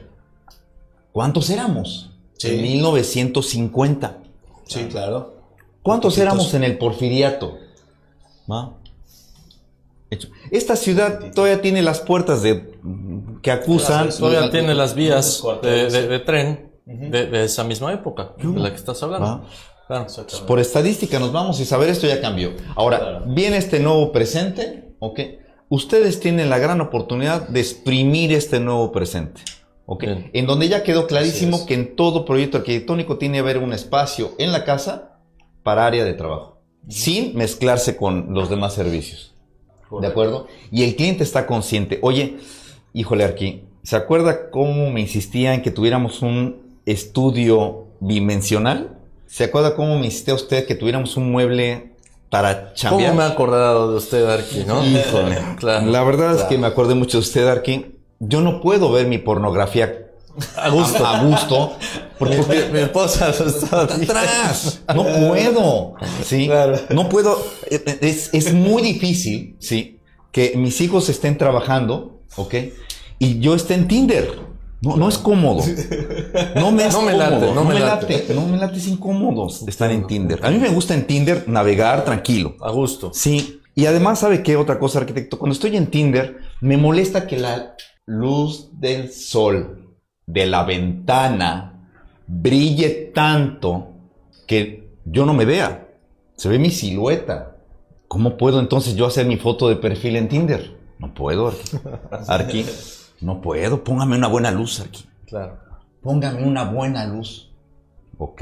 [1.11, 2.11] ¿Cuántos éramos?
[2.37, 2.49] Sí.
[2.55, 4.17] En 1950.
[4.65, 5.35] Sí, claro.
[5.83, 7.57] ¿Cuántos éramos en el porfiriato?
[8.51, 8.73] ¿Va?
[10.09, 10.27] Hecho.
[10.51, 12.73] Esta ciudad todavía tiene las puertas de
[13.41, 14.09] que acusan.
[14.09, 15.93] Todavía tiene las vías de, cuarteles.
[15.93, 19.25] de- de tren de, de esa misma época de la que estás hablando.
[19.27, 19.47] ¿Va?
[19.87, 20.07] Claro.
[20.47, 22.53] Por estadística nos vamos y saber esto ya cambió.
[22.75, 23.25] Ahora, Claro.
[23.27, 25.19] viene este nuevo presente, ¿ok?
[25.69, 29.41] Ustedes tienen la gran oportunidad de exprimir este nuevo presente,
[29.85, 30.03] ¿ok?
[30.03, 30.29] Bien.
[30.33, 34.31] En donde ya quedó clarísimo que en todo proyecto arquitectónico tiene que haber un espacio
[34.37, 35.19] en la casa
[35.63, 36.57] para área de trabajo,
[36.87, 39.33] sin mezclarse con los demás servicios.
[39.99, 40.47] ¿De acuerdo?
[40.71, 41.99] Y el cliente está consciente.
[42.01, 42.37] Oye,
[42.93, 48.97] híjole, Arqui, ¿se acuerda cómo me insistía en que tuviéramos un estudio bidimensional?
[49.27, 51.91] ¿Se acuerda cómo me insistía usted que tuviéramos un mueble
[52.29, 53.15] para ¿Cómo chambear?
[53.15, 54.83] me he acordado de usted, Arki, no?
[54.85, 55.37] Híjole.
[55.59, 55.85] Claro.
[55.87, 57.90] La verdad es que me acordé mucho de usted, Arqui.
[58.23, 60.07] Yo no puedo ver mi pornografía
[60.55, 61.05] A gusto.
[61.05, 61.73] a, a gusto.
[62.19, 63.77] Porque, Mi, mi esposa diciendo.
[63.81, 64.81] atrás.
[64.95, 65.95] No puedo.
[66.23, 66.45] Sí.
[66.45, 66.79] Claro.
[66.91, 67.37] No puedo.
[67.69, 69.99] Es, es muy difícil, sí,
[70.31, 72.53] que mis hijos estén trabajando, ¿ok?
[73.19, 74.51] Y yo esté en Tinder.
[74.81, 75.63] No, no es cómodo.
[76.55, 77.29] No me, es No me cómodo.
[77.29, 78.25] late, no me late.
[78.33, 80.39] No me late, es incómodo estar en Tinder.
[80.43, 82.55] A mí me gusta en Tinder navegar tranquilo.
[82.61, 83.11] A gusto.
[83.13, 83.59] Sí.
[83.75, 85.37] Y además, ¿sabe qué otra cosa, arquitecto?
[85.37, 87.75] Cuando estoy en Tinder, me molesta que la
[88.11, 89.95] luz del sol
[90.25, 91.87] de la ventana
[92.27, 93.87] brille tanto
[94.45, 95.87] que yo no me vea.
[96.35, 97.55] Se ve mi silueta.
[98.07, 100.77] ¿Cómo puedo entonces yo hacer mi foto de perfil en Tinder?
[100.99, 101.53] No puedo,
[102.27, 102.65] Arqui.
[103.21, 103.83] No puedo.
[103.83, 105.05] Póngame una buena luz, Arqui.
[105.25, 105.57] Claro.
[106.01, 107.53] Póngame una buena luz.
[108.17, 108.41] ¿Ok?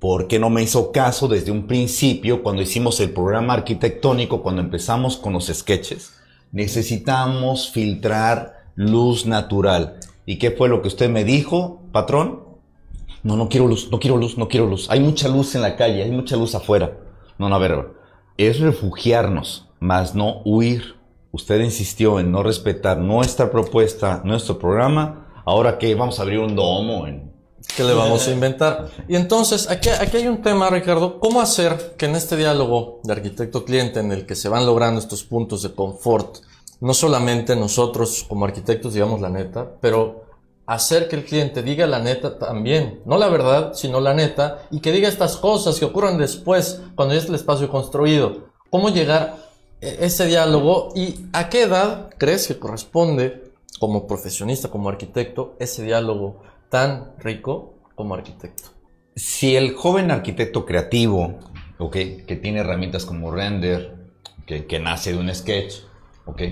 [0.00, 4.62] ¿Por qué no me hizo caso desde un principio cuando hicimos el programa arquitectónico, cuando
[4.62, 6.14] empezamos con los sketches?
[6.50, 10.00] Necesitamos filtrar luz natural.
[10.26, 12.44] ¿Y qué fue lo que usted me dijo, patrón?
[13.22, 14.90] No, no quiero luz, no quiero luz, no quiero luz.
[14.90, 16.98] Hay mucha luz en la calle, hay mucha luz afuera.
[17.38, 17.92] No, no, a ver.
[18.36, 20.96] Es refugiarnos, más no huir.
[21.32, 25.42] Usted insistió en no respetar nuestra propuesta, nuestro programa.
[25.44, 27.32] Ahora que vamos a abrir un domo en...
[27.76, 28.90] ¿Qué le vamos a inventar?
[29.08, 31.18] Y entonces, aquí, aquí hay un tema, Ricardo.
[31.18, 35.24] ¿Cómo hacer que en este diálogo de arquitecto-cliente en el que se van logrando estos
[35.24, 36.36] puntos de confort,
[36.84, 40.26] no solamente nosotros como arquitectos digamos la neta, pero
[40.66, 44.80] hacer que el cliente diga la neta también, no la verdad, sino la neta, y
[44.80, 48.48] que diga estas cosas que ocurran después, cuando ya esté el espacio construido.
[48.68, 49.36] ¿Cómo llegar a
[49.80, 56.42] ese diálogo y a qué edad crees que corresponde, como profesionista, como arquitecto, ese diálogo
[56.68, 58.64] tan rico como arquitecto?
[59.16, 61.38] Si el joven arquitecto creativo,
[61.78, 63.96] ok, que tiene herramientas como render,
[64.46, 65.76] que nace de un sketch,
[66.26, 66.42] ok,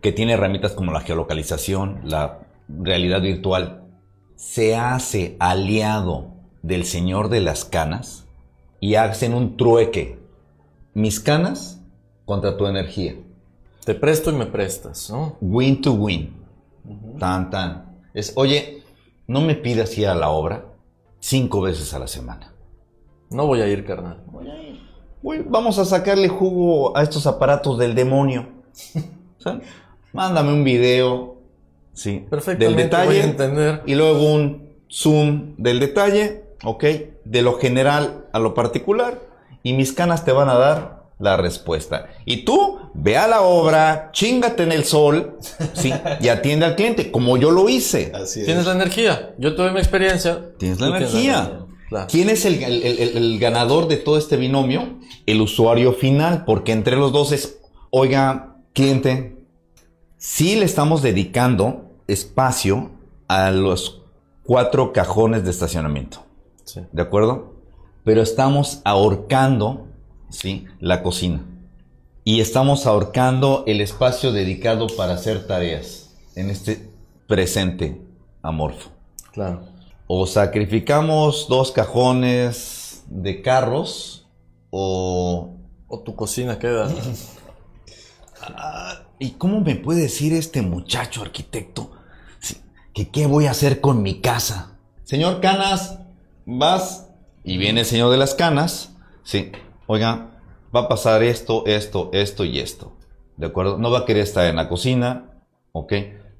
[0.00, 3.84] que tiene herramientas como la geolocalización, la realidad virtual,
[4.36, 6.32] se hace aliado
[6.62, 8.26] del señor de las canas
[8.80, 10.18] y hacen un trueque.
[10.94, 11.80] Mis canas
[12.24, 13.16] contra tu energía.
[13.84, 15.36] Te presto y me prestas, ¿no?
[15.40, 16.34] Win to win.
[17.18, 18.00] Tan, tan.
[18.14, 18.82] Es, oye,
[19.26, 20.66] no me pidas ir a la obra
[21.20, 22.52] cinco veces a la semana.
[23.30, 24.22] No voy a ir, carnal.
[25.22, 28.48] Uy, vamos a sacarle jugo a estos aparatos del demonio.
[30.18, 31.36] Mándame un video,
[31.94, 32.24] sí,
[32.58, 33.82] del detalle voy a entender.
[33.86, 36.84] y luego un zoom del detalle, ok,
[37.24, 39.20] de lo general a lo particular
[39.62, 42.08] y mis canas te van a dar la respuesta.
[42.24, 45.36] Y tú ve a la obra, chingate en el sol,
[45.74, 48.10] sí, y atiende al cliente como yo lo hice.
[48.14, 48.46] Así es.
[48.46, 49.34] Tienes la energía.
[49.38, 50.50] Yo tuve mi experiencia.
[50.58, 51.60] Tienes la energía.
[51.90, 52.06] Claro.
[52.10, 54.98] ¿Quién es el, el- el- el ganador de todo este binomio?
[55.26, 57.60] El usuario final, porque entre los dos es,
[57.90, 59.37] oiga, cliente,
[60.18, 62.90] sí le estamos dedicando espacio
[63.28, 64.02] a los
[64.44, 66.24] cuatro cajones de estacionamiento,
[66.64, 66.80] Sí.
[66.92, 67.54] ¿de acuerdo?
[68.04, 69.86] Pero estamos ahorcando,
[70.30, 70.66] ¿sí?
[70.80, 71.44] La cocina.
[72.24, 76.90] Y estamos ahorcando el espacio dedicado para hacer tareas en este
[77.26, 78.00] presente
[78.42, 78.90] amorfo.
[79.32, 79.62] Claro.
[80.06, 84.26] O sacrificamos dos cajones de carros
[84.70, 85.54] o...
[85.90, 86.90] O tu cocina queda.
[89.18, 91.90] ¿Y cómo me puede decir este muchacho arquitecto
[92.94, 94.78] que qué voy a hacer con mi casa?
[95.04, 95.98] Señor Canas,
[96.46, 97.08] vas
[97.44, 98.94] y viene el señor de las canas.
[99.24, 99.52] Sí,
[99.86, 100.40] oiga,
[100.74, 102.96] va a pasar esto, esto, esto y esto.
[103.36, 103.78] ¿De acuerdo?
[103.78, 105.30] No va a querer estar en la cocina,
[105.72, 105.92] ¿ok?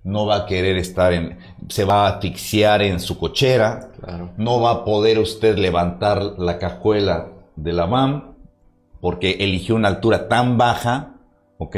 [0.09, 3.91] no va a querer estar en, se va a asfixiar en su cochera,
[4.37, 8.37] no va a poder usted levantar la cajuela de la van
[9.01, 11.15] porque eligió una altura tan baja,
[11.59, 11.77] ¿ok?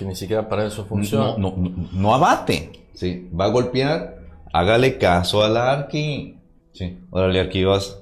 [0.00, 1.34] Que ni siquiera para eso funciona.
[1.36, 1.54] No,
[1.92, 3.28] no, abate, ¿sí?
[3.38, 4.16] Va a golpear,
[4.50, 6.38] hágale caso al arqui,
[6.72, 7.00] ¿sí?
[7.10, 7.98] Órale, arqui, vas.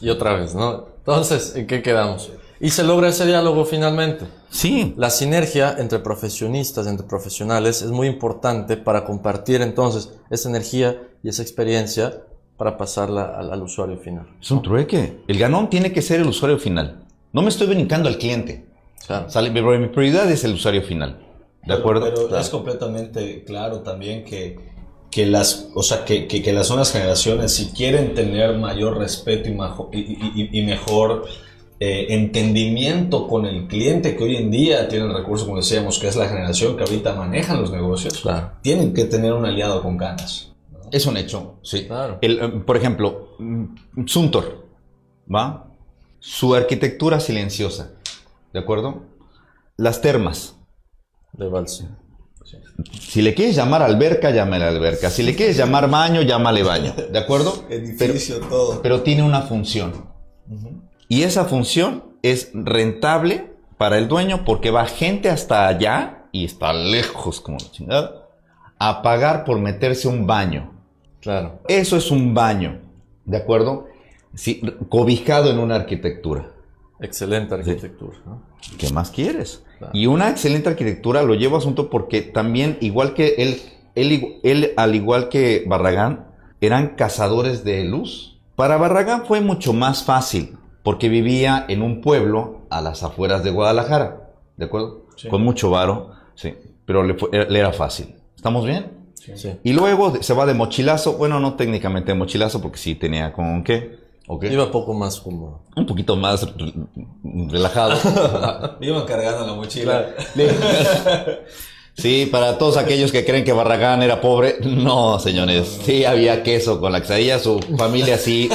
[0.00, 0.86] Y otra vez, ¿no?
[1.00, 2.30] Entonces, ¿en qué quedamos?
[2.60, 4.24] Y se logra ese diálogo finalmente.
[4.48, 4.94] Sí.
[4.96, 11.28] La sinergia entre profesionistas, entre profesionales, es muy importante para compartir entonces esa energía y
[11.28, 12.22] esa experiencia
[12.56, 14.26] para pasarla al, usuario final.
[14.40, 15.20] Es un trueque.
[15.28, 17.04] El ganón tiene que ser el usuario final.
[17.34, 18.64] No me estoy brincando al cliente.
[19.08, 19.28] Claro.
[19.28, 21.18] Sale, mi prioridad es el usuario final.
[21.66, 22.12] ¿De acuerdo?
[22.14, 24.60] Pero es completamente claro también que,
[25.10, 29.98] que las, o sea, que, que, las nuevas generaciones, si quieren tener mayor respeto y,
[29.98, 31.24] y, y mejor
[31.80, 36.08] eh, entendimiento con el cliente que hoy en día tiene el recurso, como decíamos, que
[36.08, 38.22] es la generación que ahorita manejan los negocios,
[38.62, 40.52] tienen que tener un aliado con ganas.
[40.90, 41.86] Es un hecho, sí.
[41.86, 42.18] Claro.
[42.20, 44.66] El, eh, por ejemplo, mm, Suntor,
[45.32, 45.66] ¿va?
[46.18, 47.92] Su arquitectura silenciosa,
[48.52, 49.04] ¿de acuerdo?
[49.76, 50.56] Las termas.
[51.32, 51.98] De balsa.
[53.00, 55.10] Si le quieres llamar alberca, llámale alberca.
[55.10, 56.94] Si le quieres llamar baño, llámale baño.
[57.10, 57.64] ¿De acuerdo?
[57.70, 58.80] Edificio, todo.
[58.82, 60.08] Pero tiene una función.
[61.08, 66.72] Y esa función es rentable para el dueño porque va gente hasta allá y está
[66.72, 68.28] lejos como la chingada
[68.78, 70.72] a pagar por meterse un baño.
[71.20, 71.60] Claro.
[71.68, 72.80] Eso es un baño,
[73.24, 73.86] ¿de acuerdo?
[74.34, 76.52] Sí, cobijado en una arquitectura.
[77.00, 78.18] Excelente arquitectura.
[78.78, 79.62] ¿Qué más quieres?
[79.92, 83.60] Y una excelente arquitectura lo llevo a asunto porque también, igual que él,
[83.94, 86.26] él, él, al igual que Barragán,
[86.60, 88.40] eran cazadores de luz.
[88.56, 93.50] Para Barragán fue mucho más fácil porque vivía en un pueblo a las afueras de
[93.50, 95.06] Guadalajara, ¿de acuerdo?
[95.30, 98.14] Con mucho varo, sí, pero le, era fácil.
[98.34, 98.92] ¿Estamos bien?
[99.14, 99.58] Sí.
[99.62, 103.62] Y luego se va de mochilazo, bueno, no técnicamente de mochilazo, porque sí tenía con
[103.64, 103.98] qué.
[104.30, 104.52] Okay.
[104.52, 105.64] Iba poco más como...
[105.74, 106.46] Un poquito más
[107.24, 107.96] relajado.
[108.80, 110.06] Iba cargando la mochila.
[111.98, 115.80] Sí, para todos aquellos que creen que Barragán era pobre, no, señores.
[115.82, 118.48] Sí había queso con la quesadilla, su familia sí,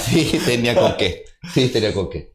[0.00, 1.26] sí tenía con qué.
[1.52, 2.32] Sí, tenía con qué.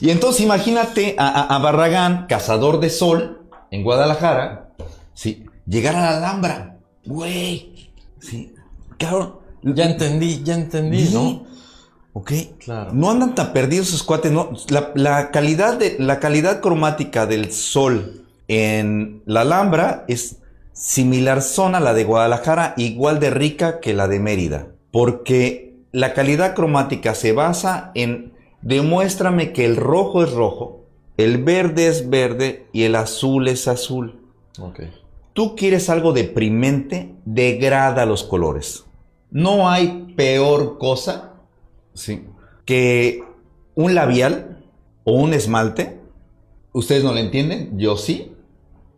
[0.00, 4.70] y entonces imagínate a, Barragán, cazador de sol, en Guadalajara,
[5.12, 6.78] sí, llegar a la Alhambra.
[7.04, 8.54] Güey, sí,
[8.96, 9.39] claro.
[9.62, 11.44] Ya entendí, ya entendí, ¿no?
[12.12, 12.92] Ok, claro.
[12.92, 14.50] No andan tan perdidos esos cuates, no.
[14.94, 20.36] La, calidad de, la calidad cromática del sol en la Alhambra es
[20.72, 24.68] similar zona a la de Guadalajara, igual de rica que la de Mérida.
[24.90, 28.32] Porque la calidad cromática se basa en
[28.62, 30.84] demuéstrame que el rojo es rojo,
[31.16, 34.20] el verde es verde y el azul es azul.
[34.58, 34.90] Okay.
[35.32, 38.84] Tú quieres algo deprimente, degrada los colores.
[39.30, 41.34] No hay peor cosa
[41.94, 42.26] ¿sí?
[42.64, 43.22] que
[43.74, 44.64] un labial
[45.04, 46.00] o un esmalte.
[46.72, 47.78] ¿Ustedes no lo entienden?
[47.78, 48.32] Yo sí.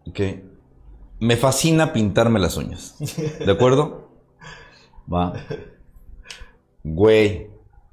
[0.09, 0.45] Okay.
[1.21, 2.97] Me fascina pintarme las uñas.
[3.45, 4.09] ¿De acuerdo?
[5.13, 5.35] Va.
[6.83, 7.49] Güey,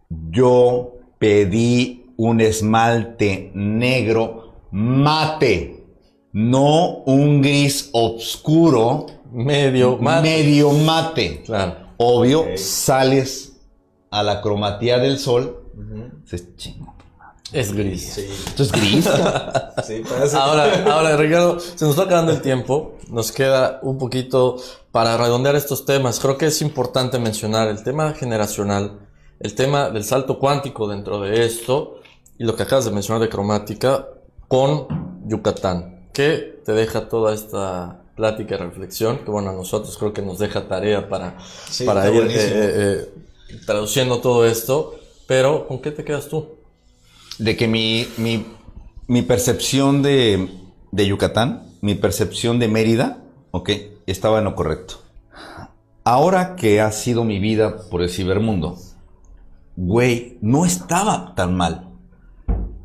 [0.09, 5.83] yo pedí un esmalte negro mate,
[6.33, 9.05] no un gris oscuro.
[9.31, 10.27] Medio mate.
[10.27, 11.43] Medio mate.
[11.45, 11.78] Claro.
[12.01, 13.57] Obvio, sales
[14.09, 15.65] a la cromatía del sol.
[17.51, 18.17] Es gris.
[18.17, 19.05] Esto es gris.
[20.33, 22.95] ahora, ahora, Ricardo, se nos está acabando el tiempo.
[23.09, 24.55] Nos queda un poquito
[24.93, 26.21] para redondear estos temas.
[26.21, 28.99] Creo que es importante mencionar el tema generacional,
[29.41, 31.99] el tema del salto cuántico dentro de esto
[32.37, 34.07] y lo que acabas de mencionar de cromática
[34.47, 36.07] con Yucatán.
[36.13, 39.19] ¿Qué te deja toda esta plática y reflexión?
[39.23, 41.37] Que bueno, a nosotros creo que nos deja tarea para,
[41.85, 43.09] para ir eh, eh,
[43.65, 44.99] traduciendo todo esto.
[45.25, 46.59] Pero, ¿con qué te quedas tú?
[47.39, 48.05] de que mi,
[49.07, 50.49] mi, percepción de,
[50.91, 53.69] de, Yucatán, mi percepción de Mérida, ok,
[54.05, 54.95] estaba en lo correcto.
[56.03, 58.77] Ahora que ha sido mi vida por el cibermundo,
[59.75, 61.87] güey, no estaba tan mal.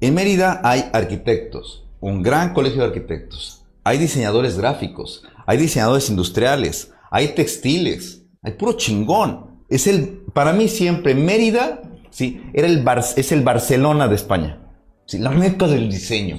[0.00, 6.92] En Mérida hay arquitectos, un gran colegio de arquitectos, hay diseñadores gráficos, hay diseñadores industriales,
[7.10, 9.62] hay textiles, hay puro chingón.
[9.68, 11.82] Es el, para mí siempre, Mérida
[12.14, 12.40] ¿sí?
[12.52, 12.84] Era el
[13.16, 14.60] es el Barcelona de España,
[15.04, 15.18] ¿sí?
[15.18, 16.38] La meca del diseño,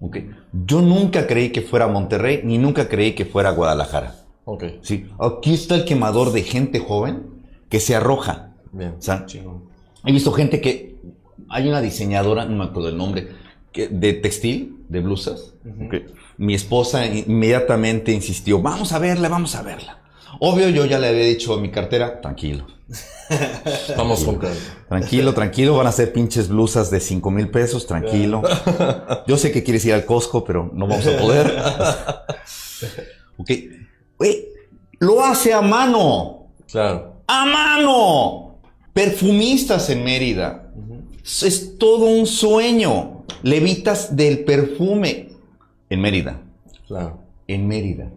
[0.00, 0.16] ¿ok?
[0.66, 4.16] Yo nunca creí que fuera Monterrey, ni nunca creí que fuera Guadalajara.
[4.44, 4.64] Ok.
[4.82, 5.06] ¿sí?
[5.18, 8.54] Aquí está el quemador de gente joven que se arroja.
[8.72, 8.96] Bien,
[10.04, 10.96] He visto gente que...
[11.48, 13.28] Hay una diseñadora, no me acuerdo el nombre,
[13.74, 15.54] de textil, de blusas.
[16.36, 19.98] Mi esposa inmediatamente insistió, vamos a verla, vamos a verla.
[20.38, 22.66] Obvio, yo ya le había dicho a mi cartera, tranquilo.
[23.96, 24.38] Vamos con
[24.88, 28.42] Tranquilo, tranquilo, van a ser pinches blusas de 5 mil pesos, tranquilo.
[29.26, 31.56] Yo sé que quieres ir al Costco, pero no vamos a poder.
[33.38, 33.50] ok.
[34.98, 36.48] lo hace a mano.
[36.70, 37.22] Claro.
[37.26, 38.58] A mano.
[38.92, 40.70] Perfumistas en Mérida.
[41.24, 43.11] Es todo un sueño.
[43.42, 45.28] Levitas del perfume
[45.90, 46.40] en Mérida.
[46.86, 47.18] Claro.
[47.46, 48.10] En Mérida.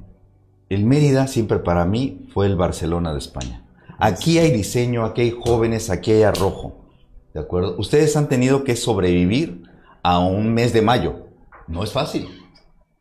[0.70, 3.66] El Mérida siempre para mí fue el Barcelona de España.
[3.98, 6.86] Aquí hay diseño, aquí hay jóvenes, aquí hay arrojo.
[7.34, 7.76] ¿De acuerdo?
[7.78, 9.64] Ustedes han tenido que sobrevivir
[10.04, 11.28] a un mes de mayo.
[11.68, 12.28] No es fácil.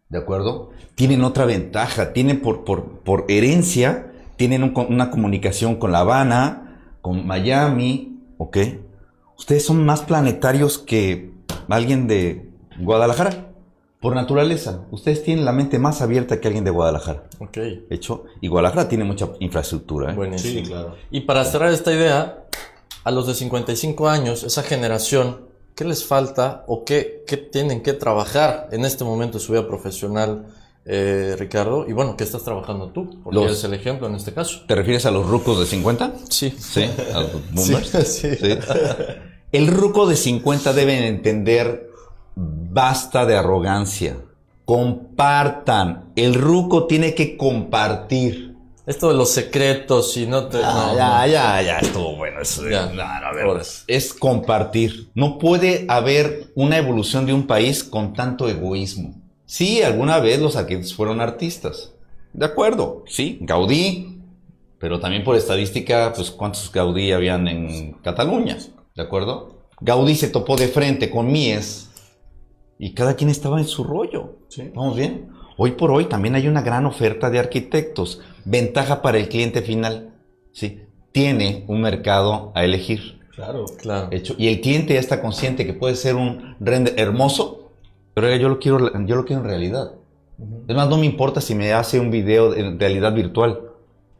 [0.09, 0.71] ¿De acuerdo?
[0.95, 2.13] Tienen otra ventaja.
[2.13, 8.21] Tienen por, por, herencia, tienen una comunicación con La Habana, con Miami.
[8.39, 8.59] ¿Ok?
[9.37, 11.34] Ustedes son más planetarios que
[11.69, 13.51] alguien de Guadalajara.
[14.01, 17.25] Por naturaleza, ustedes tienen la mente más abierta que alguien de Guadalajara.
[17.39, 17.57] Ok.
[17.89, 20.13] Hecho, y Guadalajara tiene mucha infraestructura.
[20.13, 20.15] ¿eh?
[20.15, 20.61] Buenísimo.
[20.61, 20.95] Sí, claro.
[21.11, 22.45] Y para cerrar esta idea,
[23.05, 27.95] a los de 55 años, esa generación, ¿qué les falta o qué, qué tienen que
[27.95, 30.49] trabajar en este momento de su vida profesional,
[30.85, 31.87] eh, Ricardo?
[31.89, 33.23] Y bueno, ¿qué estás trabajando tú?
[33.25, 34.65] Porque eres el ejemplo en este caso.
[34.67, 36.13] ¿Te refieres a los rucos de 50?
[36.29, 36.55] Sí.
[36.59, 37.89] Sí, a los boomers.
[38.07, 38.35] sí.
[38.37, 38.59] sí.
[39.55, 41.89] El ruco de 50 deben entender
[42.35, 44.17] Basta de arrogancia.
[44.65, 46.11] Compartan.
[46.17, 48.57] El ruco tiene que compartir.
[48.85, 50.59] Esto de los secretos y no te.
[50.61, 52.41] Ah, ya, ya, ya, estuvo bueno.
[53.87, 55.11] es compartir.
[55.15, 59.23] No puede haber una evolución de un país con tanto egoísmo.
[59.47, 61.93] Sí, alguna vez los arquitectos fueron artistas.
[62.33, 64.21] De acuerdo, sí, Gaudí.
[64.81, 68.59] Pero también por estadística, pues cuántos Gaudí habían en Cataluña.
[68.95, 69.59] ¿De acuerdo?
[69.81, 71.91] Gaudí se topó de frente con Mies
[72.79, 74.37] y cada quien estaba en su rollo.
[74.73, 75.31] ¿Vamos bien?
[75.57, 78.21] Hoy por hoy también hay una gran oferta de arquitectos.
[78.45, 80.15] Ventaja para el cliente final.
[80.53, 80.83] ¿sí?
[81.11, 83.19] Tiene un mercado a elegir.
[83.35, 84.11] Claro, claro.
[84.13, 87.73] Hecho, y el cliente ya está consciente que puede ser un render hermoso,
[88.15, 89.95] pero yo lo quiero, yo lo quiero en realidad.
[90.69, 93.61] Es más, no me importa si me hace un video en realidad virtual.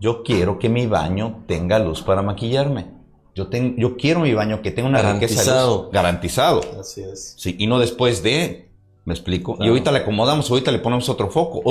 [0.01, 2.94] Yo quiero que mi baño tenga luz para maquillarme.
[3.35, 5.91] Yo, tengo, yo quiero mi baño que tenga una garantizado.
[5.91, 6.61] garantizado.
[6.81, 7.35] Así es.
[7.37, 8.69] Sí, y no después de.
[9.05, 9.57] ¿Me explico?
[9.61, 11.63] Y ahorita le acomodamos, ahorita le ponemos otro foco.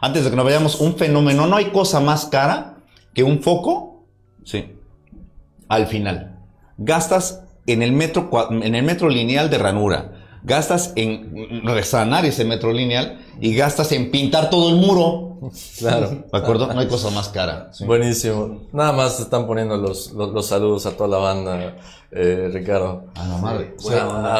[0.00, 1.46] antes de que nos vayamos, un fenómeno.
[1.46, 2.78] No hay cosa más cara
[3.14, 4.04] que un foco.
[4.44, 4.76] Sí.
[5.68, 6.38] Al final.
[6.76, 10.17] Gastas en el metro, en el metro lineal de ranura.
[10.42, 15.40] Gastas en resanar ese metro lineal y gastas en pintar todo el muro.
[15.78, 16.24] Claro.
[16.32, 16.72] ¿De acuerdo?
[16.72, 17.70] No hay cosa más cara.
[17.86, 18.68] Buenísimo.
[18.72, 21.76] Nada más están poniendo los, los, saludos a toda la banda,
[22.10, 23.04] eh, Ricardo.
[23.14, 23.76] A la madre.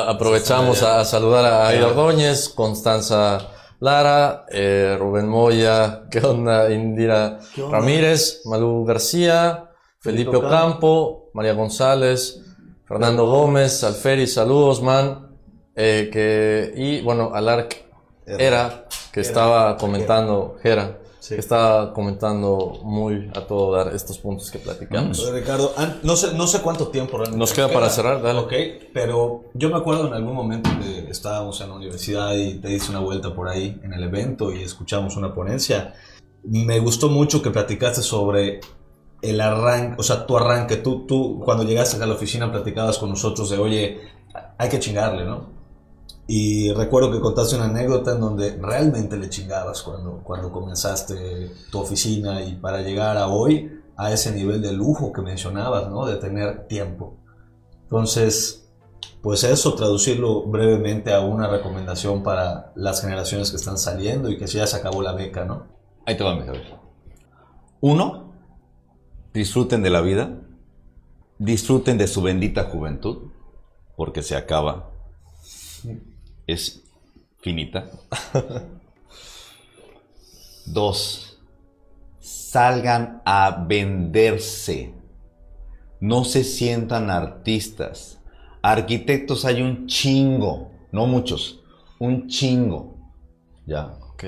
[0.08, 3.48] aprovechamos a, saludar a Aida Ordóñez, Constanza
[3.80, 6.72] Lara, eh, Rubén Moya, ¿qué onda?
[6.72, 7.38] Indira
[7.70, 9.70] Ramírez, Malú García,
[10.00, 12.40] Felipe Ocampo, María González,
[12.86, 15.27] Fernando Gómez, Alferi, saludos, man.
[15.80, 17.84] Eh, que, y bueno, Alarc
[18.26, 20.98] era que estaba comentando, Jera,
[21.28, 25.32] que estaba comentando muy a todo dar estos puntos que platicamos.
[25.32, 25.72] Ricardo,
[26.02, 27.38] no sé, no sé cuánto tiempo realmente.
[27.38, 28.40] Nos queda para cerrar, dale.
[28.40, 28.52] Ok,
[28.92, 32.90] pero yo me acuerdo en algún momento que estábamos en la universidad y te hice
[32.90, 35.94] una vuelta por ahí en el evento y escuchamos una ponencia.
[36.42, 38.58] Me gustó mucho que platicaste sobre
[39.22, 40.78] el arranque, o sea, tu arranque.
[40.78, 44.00] Tú, tú cuando llegaste a la oficina platicabas con nosotros de, oye,
[44.58, 45.57] hay que chingarle, ¿no?
[46.30, 51.80] Y recuerdo que contaste una anécdota en donde realmente le chingabas cuando, cuando comenzaste tu
[51.80, 56.04] oficina y para llegar a hoy a ese nivel de lujo que mencionabas, ¿no?
[56.04, 57.16] De tener tiempo.
[57.84, 58.68] Entonces,
[59.22, 64.46] pues eso, traducirlo brevemente a una recomendación para las generaciones que están saliendo y que
[64.46, 65.66] ya se acabó la beca, ¿no?
[66.04, 66.78] Ahí te va, ver.
[67.80, 68.34] Uno,
[69.32, 70.42] disfruten de la vida,
[71.38, 73.30] disfruten de su bendita juventud,
[73.96, 74.90] porque se acaba
[76.48, 76.82] es
[77.40, 77.88] finita.
[80.66, 81.38] Dos,
[82.18, 84.92] salgan a venderse.
[86.00, 88.18] No se sientan artistas.
[88.62, 91.60] Arquitectos hay un chingo, no muchos,
[91.98, 92.96] un chingo.
[93.66, 93.98] Ya.
[94.12, 94.24] Ok.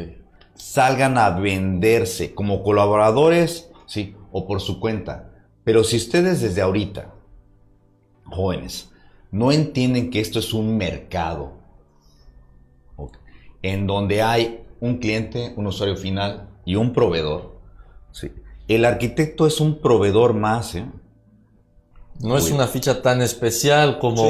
[0.54, 5.32] Salgan a venderse como colaboradores, sí, o por su cuenta.
[5.64, 7.14] Pero si ustedes desde ahorita,
[8.24, 8.90] jóvenes,
[9.30, 11.59] no entienden que esto es un mercado,
[13.62, 17.58] en donde hay un cliente, un usuario final y un proveedor.
[18.12, 18.30] Sí.
[18.68, 20.74] El arquitecto es un proveedor más.
[20.74, 20.86] ¿eh?
[22.20, 24.28] No es una ficha tan especial como,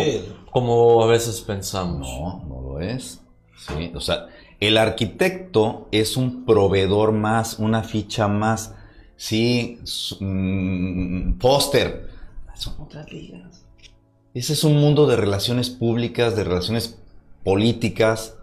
[0.51, 2.09] como a veces pensamos.
[2.09, 3.21] No, no lo es.
[3.57, 4.29] Sí, o sea,
[4.61, 8.75] el arquitecto es un proveedor más, una ficha más.
[9.17, 9.79] Sí,
[10.21, 12.09] mm, póster.
[12.55, 13.65] Son otras ligas.
[14.33, 16.99] Ese es un mundo de relaciones públicas, de relaciones
[17.45, 18.37] políticas.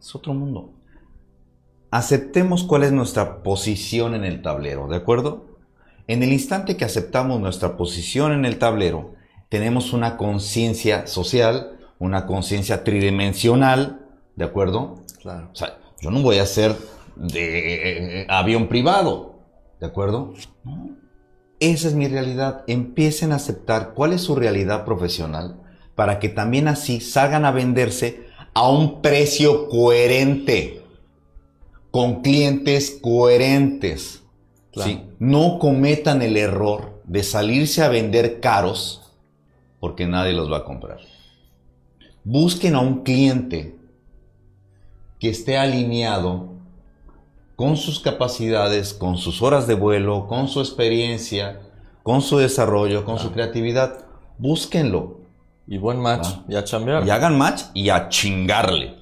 [0.00, 0.72] Es otro mundo.
[1.90, 5.46] Aceptemos cuál es nuestra posición en el tablero, ¿de acuerdo?
[6.08, 9.14] En el instante que aceptamos nuestra posición en el tablero,
[9.48, 15.02] tenemos una conciencia social, una conciencia tridimensional, ¿de acuerdo?
[15.20, 15.50] Claro.
[15.52, 16.76] O sea, yo no voy a ser
[17.16, 19.40] de eh, avión privado,
[19.80, 20.34] ¿de acuerdo?
[21.58, 22.64] Esa es mi realidad.
[22.66, 25.56] Empiecen a aceptar cuál es su realidad profesional
[25.94, 28.25] para que también así salgan a venderse
[28.56, 30.82] a un precio coherente,
[31.90, 34.22] con clientes coherentes.
[35.18, 39.12] No cometan el error de salirse a vender caros
[39.78, 41.00] porque nadie los va a comprar.
[42.24, 43.76] Busquen a un cliente
[45.20, 46.54] que esté alineado
[47.56, 51.60] con sus capacidades, con sus horas de vuelo, con su experiencia,
[52.02, 54.06] con su desarrollo, con su creatividad.
[54.38, 55.25] Búsquenlo.
[55.66, 56.28] Y buen match.
[56.48, 57.06] Y a chambear.
[57.06, 58.96] Y hagan match y a chingarle.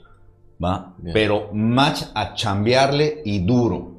[0.62, 0.94] ¿Va?
[1.12, 3.92] Pero match a chambearle y duro.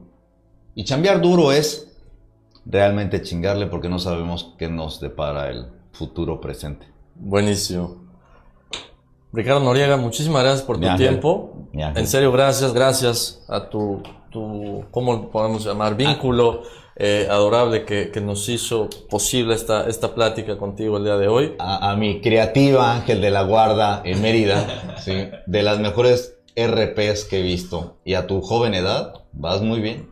[0.73, 1.91] Y chambear duro es
[2.65, 6.87] realmente chingarle porque no sabemos qué nos depara el futuro presente.
[7.15, 8.03] Buenísimo.
[9.31, 11.67] Ricardo Noriega, muchísimas gracias por tu tiempo.
[11.73, 14.01] En serio, gracias, gracias a tu,
[14.31, 15.95] tu ¿cómo podemos llamar?
[15.95, 16.63] Vínculo
[16.97, 21.55] eh, adorable que, nos hizo posible esta, esta plática contigo el día de hoy.
[21.59, 25.29] A, mi creativa Ángel de la Guarda en Mérida, ¿sí?
[25.45, 27.97] de las mejores RPs que he visto.
[28.05, 30.09] Y a tu joven edad, vas muy bien.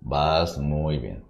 [0.00, 1.24] Vas muy bien.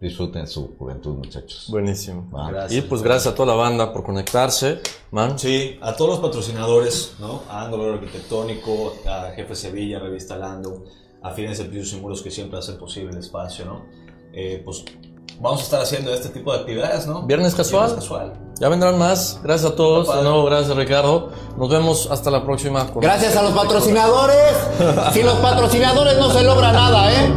[0.00, 1.66] Disfruten su juventud, muchachos.
[1.70, 2.28] Buenísimo.
[2.70, 4.80] Y pues gracias a toda la banda por conectarse,
[5.12, 5.38] man.
[5.38, 7.42] Sí, a todos los patrocinadores, ¿no?
[7.48, 10.86] A Ángulo Arquitectónico, a Jefe Sevilla, Revista Lando,
[11.22, 13.84] a Fines de Pisos y Muros que siempre hacen posible el espacio, ¿no?
[14.32, 14.84] Eh, pues
[15.40, 17.22] vamos a estar haciendo este tipo de actividades, ¿no?
[17.22, 17.86] Viernes casual.
[17.86, 18.32] Viernes casual.
[18.60, 19.40] Ya vendrán más.
[19.42, 20.14] Gracias a todos.
[20.14, 21.30] De nuevo, gracias Ricardo.
[21.56, 22.86] Nos vemos hasta la próxima.
[22.94, 24.54] Gracias a los patrocinadores.
[25.12, 27.32] Sin los patrocinadores no se logra nada, ¿eh?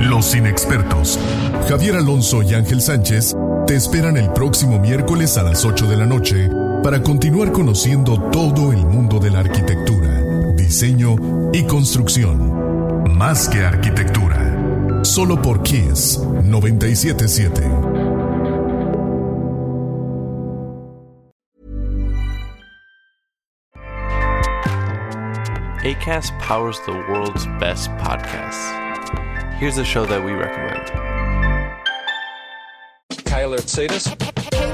[0.00, 1.18] Los inexpertos.
[1.68, 6.06] Javier Alonso y Ángel Sánchez te esperan el próximo miércoles a las 8 de la
[6.06, 6.50] noche
[6.84, 10.20] para continuar conociendo todo el mundo de la arquitectura,
[10.54, 11.16] diseño
[11.50, 13.08] y construcción.
[13.10, 15.02] Más que arquitectura.
[15.02, 17.62] Solo por Kiss 977.
[25.84, 28.70] ACAST powers the world's best podcasts.
[29.58, 30.84] Here's a show that we recommend.
[33.24, 34.43] Kayla Itsinas.